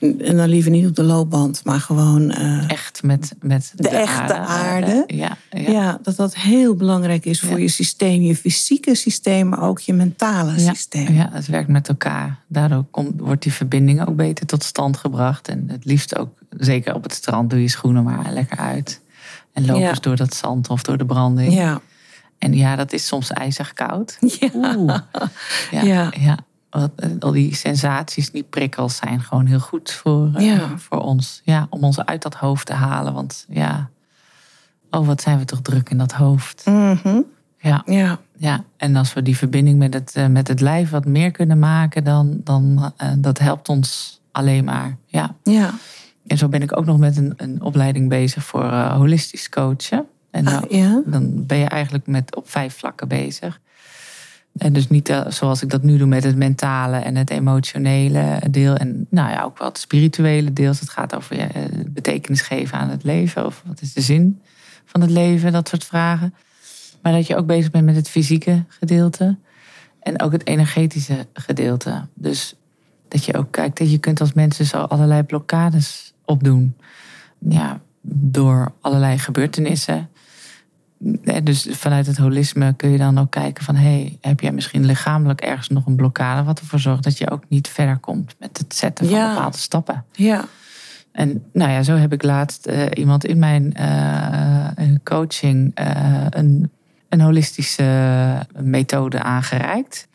[0.00, 2.30] En dan liever niet op de loopband, maar gewoon.
[2.30, 5.04] eh, echt met, met de, De echte aarde.
[5.06, 5.70] Ja, ja.
[5.70, 5.98] ja.
[6.02, 7.56] dat dat heel belangrijk is voor Ja.
[7.62, 11.14] je systeem, je fysieke systeem, maar ook je mentale Ja, systeem.
[11.14, 12.38] ja, het werkt met elkaar.
[12.46, 15.48] Daardoor komt, wordt die verbinding ook beter tot stand gebracht.
[15.48, 16.28] En het liefst ook,
[16.58, 19.00] zeker op het strand, doe je schoenen maar lekker uit.
[19.52, 19.74] En Ja.
[19.88, 21.52] eens door dat zand of door de branding.
[21.52, 21.80] Ja.
[22.38, 24.18] En ja, dat is soms ijzig koud.
[24.40, 24.48] Ja.
[24.76, 24.98] Oeh.
[25.82, 26.38] Ja, Ja.
[26.70, 26.84] eh,
[27.18, 31.40] Al die sensaties, die prikkels zijn gewoon heel goed voor, eh, voor ons.
[31.44, 33.12] Ja, om ons uit dat hoofd te halen.
[33.12, 33.90] Want ja,
[34.90, 36.66] oh wat zijn we toch druk in dat hoofd.
[36.66, 37.20] Mhm.
[37.58, 38.18] Ja, ja.
[38.36, 38.64] ja.
[38.76, 42.04] en als we die verbinding met het, eh, met het lijf wat meer kunnen maken,
[42.04, 44.96] dan, dan dat helpt ons alleen maar.
[45.06, 45.34] Ja.
[45.42, 45.70] ja.
[46.26, 50.06] En zo ben ik ook nog met een, een opleiding bezig voor eh, holistisch coachen.
[50.30, 51.02] En Ah, nou, ja.
[51.06, 53.60] dan ben je eigenlijk met op vijf vlakken bezig.
[54.58, 58.42] En dus niet eh, zoals ik dat nu doe met het mentale en het emotionele
[58.50, 58.74] deel.
[58.74, 60.70] En nou ja, ook wel het spirituele deel.
[60.70, 63.46] Het gaat over ja, eh, betekenis geven aan het leven.
[63.46, 64.40] Of wat is de zin
[64.84, 66.34] van het leven, dat soort vragen.
[67.02, 69.36] Maar dat je ook bezig bent met het fysieke gedeelte.
[70.00, 72.06] En ook het energetische gedeelte.
[72.14, 72.54] Dus
[73.08, 76.76] dat je ook kijkt dat je kunt als mensen zo allerlei blokkades opdoen.
[77.38, 80.08] Ja, door allerlei gebeurtenissen.
[81.24, 83.74] Eh, Dus vanuit het holisme kun je dan ook kijken van...
[83.76, 86.42] hey, heb jij misschien lichamelijk ergens nog een blokkade...
[86.42, 89.34] wat ervoor zorgt dat je ook niet verder komt met het zetten van Ja.
[89.34, 90.04] bepaalde stappen.
[90.12, 90.44] Ja.
[91.12, 95.72] En nou ja, zo heb ik laatst eh, iemand in mijn eh, coaching...
[96.30, 96.70] een,
[97.08, 100.08] een holistische methode aangereikt.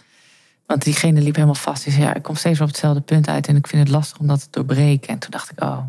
[0.66, 1.84] Want diegene liep helemaal vast.
[1.84, 4.18] Die zei, ja, ik kom steeds op hetzelfde punt uit en ik vind het lastig
[4.20, 5.10] om dat te doorbreken.
[5.10, 5.80] En toen dacht ik, oh,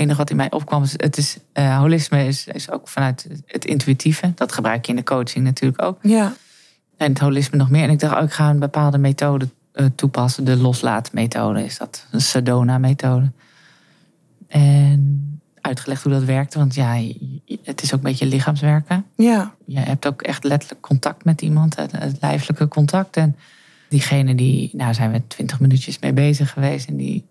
[0.00, 3.64] enige wat in mij opkwam is, het is, eh, holisme is, is ook vanuit het
[3.64, 4.32] intuïtieve.
[4.34, 5.98] Dat gebruik je in de coaching natuurlijk ook.
[6.02, 6.32] Ja.
[6.96, 7.82] En het holisme nog meer.
[7.82, 10.44] En ik dacht, oh, ik ga een bepaalde methode eh, toepassen.
[10.44, 12.06] De loslaatmethode is dat.
[12.10, 13.30] Een Sedona-methode.
[14.48, 16.58] En uitgelegd hoe dat werkte.
[16.58, 17.02] Want ja,
[17.62, 19.04] het is ook een beetje lichaamswerken.
[19.16, 19.54] Ja.
[19.66, 21.76] Je hebt ook echt letterlijk contact met iemand.
[21.76, 23.16] Het, het lijfelijke contact.
[23.16, 23.36] En
[23.88, 26.88] diegene die, nou zijn we twintig minuutjes mee bezig geweest.
[26.88, 27.24] En die,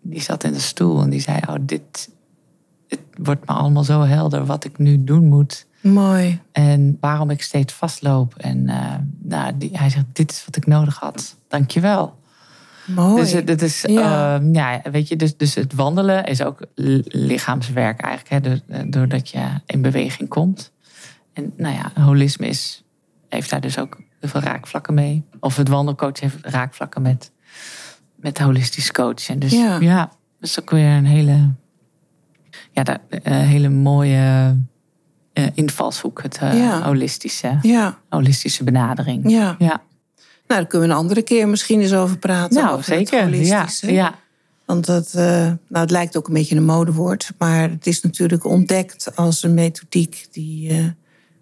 [0.00, 2.10] die zat in de stoel en die zei, oh dit...
[2.88, 5.66] Het wordt me allemaal zo helder wat ik nu doen moet.
[5.80, 6.40] Mooi.
[6.52, 8.34] En waarom ik steeds vastloop.
[8.36, 11.36] En eh, nou, die, hij zegt, dit is wat ik nodig had.
[11.48, 12.18] Dankjewel.
[12.86, 13.20] Mooi.
[13.22, 14.40] Dus het het is, Ja.
[14.52, 14.80] ja.
[14.82, 18.44] ja, weet je, dus, dus het wandelen is ook li- lichaamswerk eigenlijk.
[18.44, 20.72] Hè, do- eh, doordat je in beweging komt.
[21.32, 22.84] En nou ja, holisme is,
[23.28, 25.24] heeft daar dus ook heel veel raakvlakken mee.
[25.40, 27.32] Of het wandelcoach heeft raakvlakken met,
[28.20, 29.38] met holistisch coachen.
[29.38, 29.76] Dus Ja.
[29.80, 31.50] ja, dus dan kun je een hele,
[32.72, 34.56] ja, daar, een hele mooie
[35.32, 36.22] eh, invalshoek.
[36.22, 36.82] Het eh, Ja.
[36.82, 37.98] holistische, ja.
[38.08, 39.30] holistische benadering.
[39.30, 39.56] Ja.
[39.58, 39.66] Ja,
[40.46, 42.62] Nou, daar kunnen we een andere keer misschien eens over praten.
[42.62, 43.18] nou over het zeker.
[43.18, 43.92] Ja, holistische.
[43.92, 44.14] ja,
[44.66, 47.30] Want dat, eh, nou, het lijkt ook een beetje een modewoord.
[47.38, 50.84] Maar het is natuurlijk ontdekt als een methodiek die eh,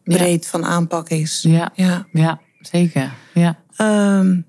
[0.04, 1.42] breed van aanpak is.
[1.48, 2.06] ja, Ja.
[2.12, 3.12] ja, zeker.
[3.34, 3.58] Ja.
[3.76, 4.40] Ehm,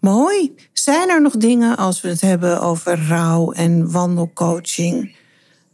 [0.00, 0.54] mooi.
[0.72, 5.14] Zijn er nog dingen als we het hebben over rouw en wandelcoaching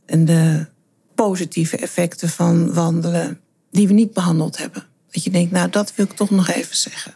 [0.06, 0.66] en de
[1.14, 4.82] positieve effecten van wandelen die we niet behandeld hebben?
[5.10, 7.12] Dat je denkt, nou, dat wil ik toch nog even zeggen.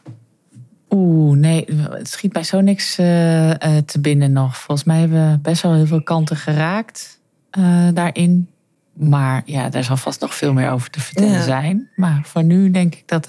[0.90, 4.56] Oeh, nee, het schiet mij zo niks eh, eh, te binnen nog.
[4.56, 8.48] Volgens mij hebben we best wel heel veel kanten geraakt eh, daarin.
[8.92, 11.42] Maar ja, daar zal vast nog veel meer over te vertellen Ja.
[11.42, 11.90] zijn.
[11.96, 13.26] Maar voor nu denk ik dat,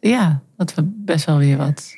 [0.00, 1.94] ja, dat we best wel weer wat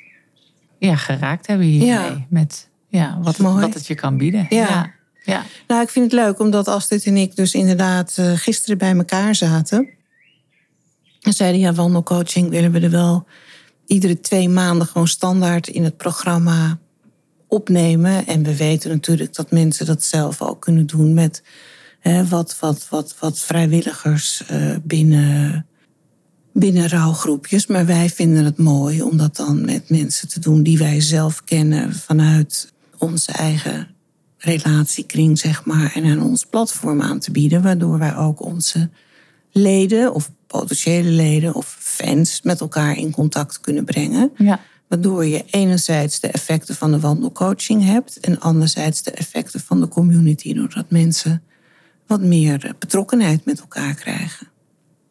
[0.78, 1.88] ja, geraakt hebben hiermee.
[1.88, 2.26] Ja.
[2.28, 3.60] Met ja, wat, Mooi.
[3.60, 4.46] wat het je kan bieden.
[4.48, 4.68] Ja.
[4.68, 4.92] ja.
[5.24, 5.44] ja.
[5.66, 9.34] Nou, ik vind het leuk omdat Astrid en ik dus inderdaad eh, gisteren bij elkaar
[9.34, 9.88] zaten.
[11.20, 13.26] En zeiden, ja, wandelcoaching willen we er wel
[13.86, 16.78] iedere twee maanden gewoon standaard in het programma
[17.48, 18.26] opnemen.
[18.26, 21.42] En we weten natuurlijk dat mensen dat zelf ook kunnen doen met
[22.00, 25.66] hè, wat, wat, wat, wat vrijwilligers eh, binnen,
[26.58, 27.66] binnen rouwgroepjes.
[27.66, 31.44] Maar wij vinden het mooi om dat dan met mensen te doen die wij zelf
[31.44, 33.88] kennen vanuit onze eigen
[34.38, 38.90] relatiekring, zeg maar, en aan ons platform aan te bieden, waardoor wij ook onze
[39.52, 44.30] leden of potentiële leden of fans met elkaar in contact kunnen brengen.
[44.36, 44.60] ja.
[44.88, 49.88] Waardoor je enerzijds de effecten van de wandelcoaching hebt en anderzijds de effecten van de
[49.88, 51.42] community, doordat mensen
[52.06, 54.48] wat meer betrokkenheid met elkaar krijgen.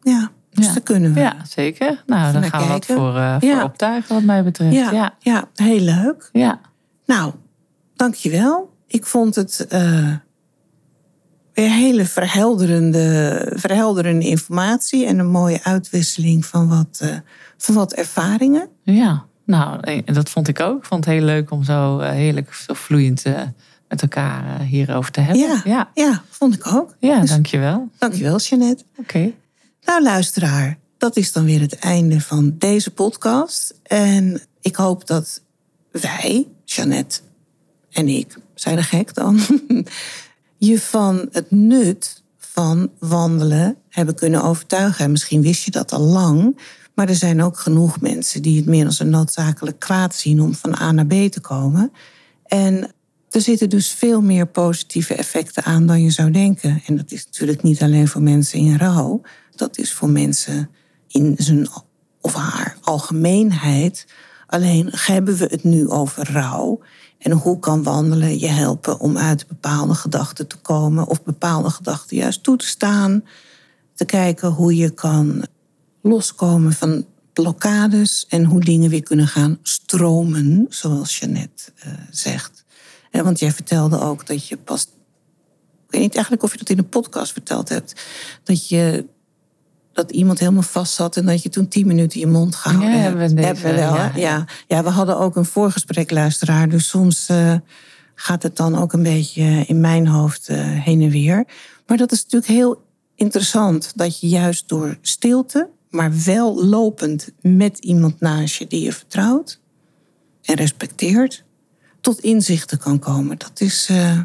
[0.02, 0.72] Ja, dus Ja.
[0.72, 1.20] daar kunnen we.
[1.20, 2.02] Ja, zeker.
[2.06, 4.74] Nou, dan gaan we wat voor, eh, voor optuigen wat mij betreft.
[4.74, 6.28] Ja, Ja, ja, heel leuk.
[6.32, 6.60] ja.
[7.06, 7.32] Nou,
[7.94, 8.74] dankjewel.
[8.86, 10.12] Ik vond het eh,
[11.54, 17.16] weer hele verhelderende, verhelderende informatie en een mooie uitwisseling van wat, eh,
[17.56, 18.68] van wat ervaringen.
[18.82, 20.78] Ja, nou, dat vond ik ook.
[20.78, 23.24] Ik vond het heel leuk om zo heerlijk, zo vloeiend
[23.88, 25.46] met elkaar hierover te hebben.
[25.46, 25.88] Ja, ja.
[25.94, 26.94] ja vond ik ook.
[26.98, 27.88] Ja, Dus dankjewel.
[27.98, 28.84] Dankjewel, Jeannette.
[28.96, 29.32] Oké.
[29.86, 33.74] Nou, luisteraar, dat is dan weer het einde van deze podcast.
[33.82, 35.40] En ik hoop dat
[35.90, 37.20] wij, Jeannette
[37.90, 39.40] en ik, zijn er gek dan,
[40.58, 45.04] je van het nut van wandelen hebben kunnen overtuigen.
[45.04, 46.60] En misschien wist je dat al lang,
[46.94, 50.54] maar er zijn ook genoeg mensen die het meer als een noodzakelijk kwaad zien om
[50.54, 51.92] van A naar B te komen.
[52.44, 52.90] En
[53.30, 56.82] er zitten dus veel meer positieve effecten aan dan je zou denken.
[56.86, 59.20] En dat is natuurlijk niet alleen voor mensen in rouw.
[59.56, 60.70] Dat is voor mensen
[61.08, 61.68] in zijn
[62.20, 64.06] of haar algemeenheid.
[64.46, 66.80] Alleen hebben we het nu over rouw.
[67.18, 71.06] En hoe kan wandelen je helpen om uit bepaalde gedachten te komen.
[71.06, 73.24] Of bepaalde gedachten juist toe te staan.
[73.94, 75.46] Te kijken hoe je kan
[76.02, 78.26] loskomen van blokkades.
[78.28, 82.64] En hoe dingen weer kunnen gaan stromen, zoals Jeannette eh, zegt.
[83.10, 84.82] Eh, want jij vertelde ook dat je pas.
[84.82, 88.00] Ik weet niet eigenlijk of je dat in een podcast verteld hebt.
[88.42, 89.06] Dat je.
[89.96, 92.96] Dat iemand helemaal vast zat en dat je toen tien minuten je mond gehouden Ja,
[92.96, 93.18] hebt.
[93.18, 94.12] hebben we Hebben wel, ja.
[94.16, 94.44] ja.
[94.68, 96.68] Ja, we hadden ook een voorgesprek luisteraar.
[96.68, 97.54] Dus soms eh,
[98.14, 101.44] gaat het dan ook een beetje in mijn hoofd eh, heen en weer.
[101.86, 102.82] Maar dat is natuurlijk heel
[103.14, 103.92] interessant.
[103.94, 109.60] Dat je juist door stilte, maar wel lopend met iemand naast je die je vertrouwt
[110.42, 111.44] en respecteert,
[112.00, 113.38] tot inzichten kan komen.
[113.38, 114.20] Dat, is, eh,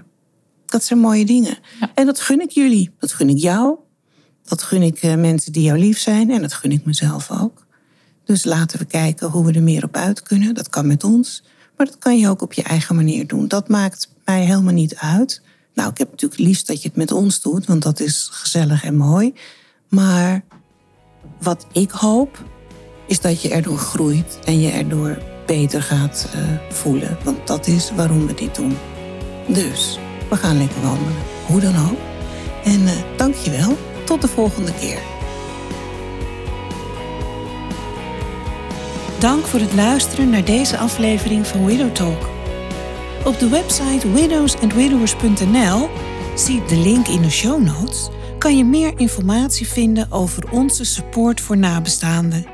[0.65, 1.57] dat zijn mooie dingen.
[1.93, 2.91] En dat gun ik jullie.
[2.99, 3.77] Dat gun ik jou.
[4.51, 6.31] Dat gun ik eh, mensen die jou lief zijn.
[6.31, 7.65] En dat gun ik mezelf ook.
[8.25, 10.53] Dus laten we kijken hoe we er meer op uit kunnen.
[10.53, 11.43] Dat kan met ons,
[11.77, 13.47] maar dat kan je ook op je eigen manier doen.
[13.47, 15.41] Dat maakt mij helemaal niet uit.
[15.73, 18.83] Nou, ik heb natuurlijk liefst dat je het met ons doet, want dat is gezellig
[18.83, 19.33] en mooi.
[19.87, 20.43] Maar
[21.41, 22.43] wat ik hoop,
[23.07, 27.17] is dat je erdoor groeit en je erdoor beter gaat uh, voelen.
[27.23, 28.77] Want dat is waarom we dit doen.
[29.47, 29.99] Dus,
[30.29, 31.15] we gaan lekker wandelen.
[31.47, 31.99] Hoe dan ook.
[32.63, 32.81] En
[33.43, 33.90] je wel.
[34.11, 34.99] Tot de volgende keer.
[39.19, 42.29] Dank voor het luisteren naar deze aflevering van Widow Talk.
[43.25, 45.89] Op de website widowsandwidowers.nl,
[46.35, 51.41] zie de link in de show notes, kan je meer informatie vinden over onze support
[51.41, 52.45] voor nabestaanden.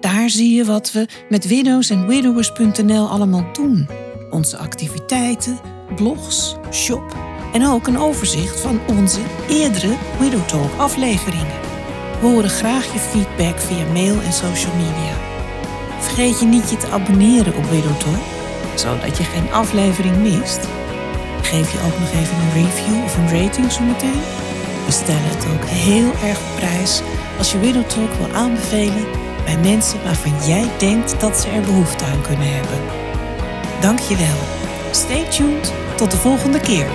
[0.00, 3.88] Daar zie je wat we met widowsandwidowers.nl allemaal doen.
[4.30, 5.58] Onze activiteiten,
[5.96, 11.60] blogs, shop en ook een overzicht van onze eerdere Widow Talk afleveringen.
[12.20, 15.14] We horen graag je feedback via mail en social media.
[15.98, 18.24] Vergeet je niet je te abonneren op Widow Talk,
[18.74, 20.60] zodat je geen aflevering mist.
[21.42, 24.22] Geef je ook nog even een review of een rating zometeen.
[24.86, 27.02] We stellen het ook heel erg op prijs
[27.38, 29.04] als je Widow Talk wil aanbevelen
[29.44, 32.78] bij mensen waarvan jij denkt dat ze er behoefte aan kunnen hebben.
[33.80, 34.38] Dank je wel.
[34.90, 35.72] Stay tuned.
[35.96, 36.86] Tot de volgende keer.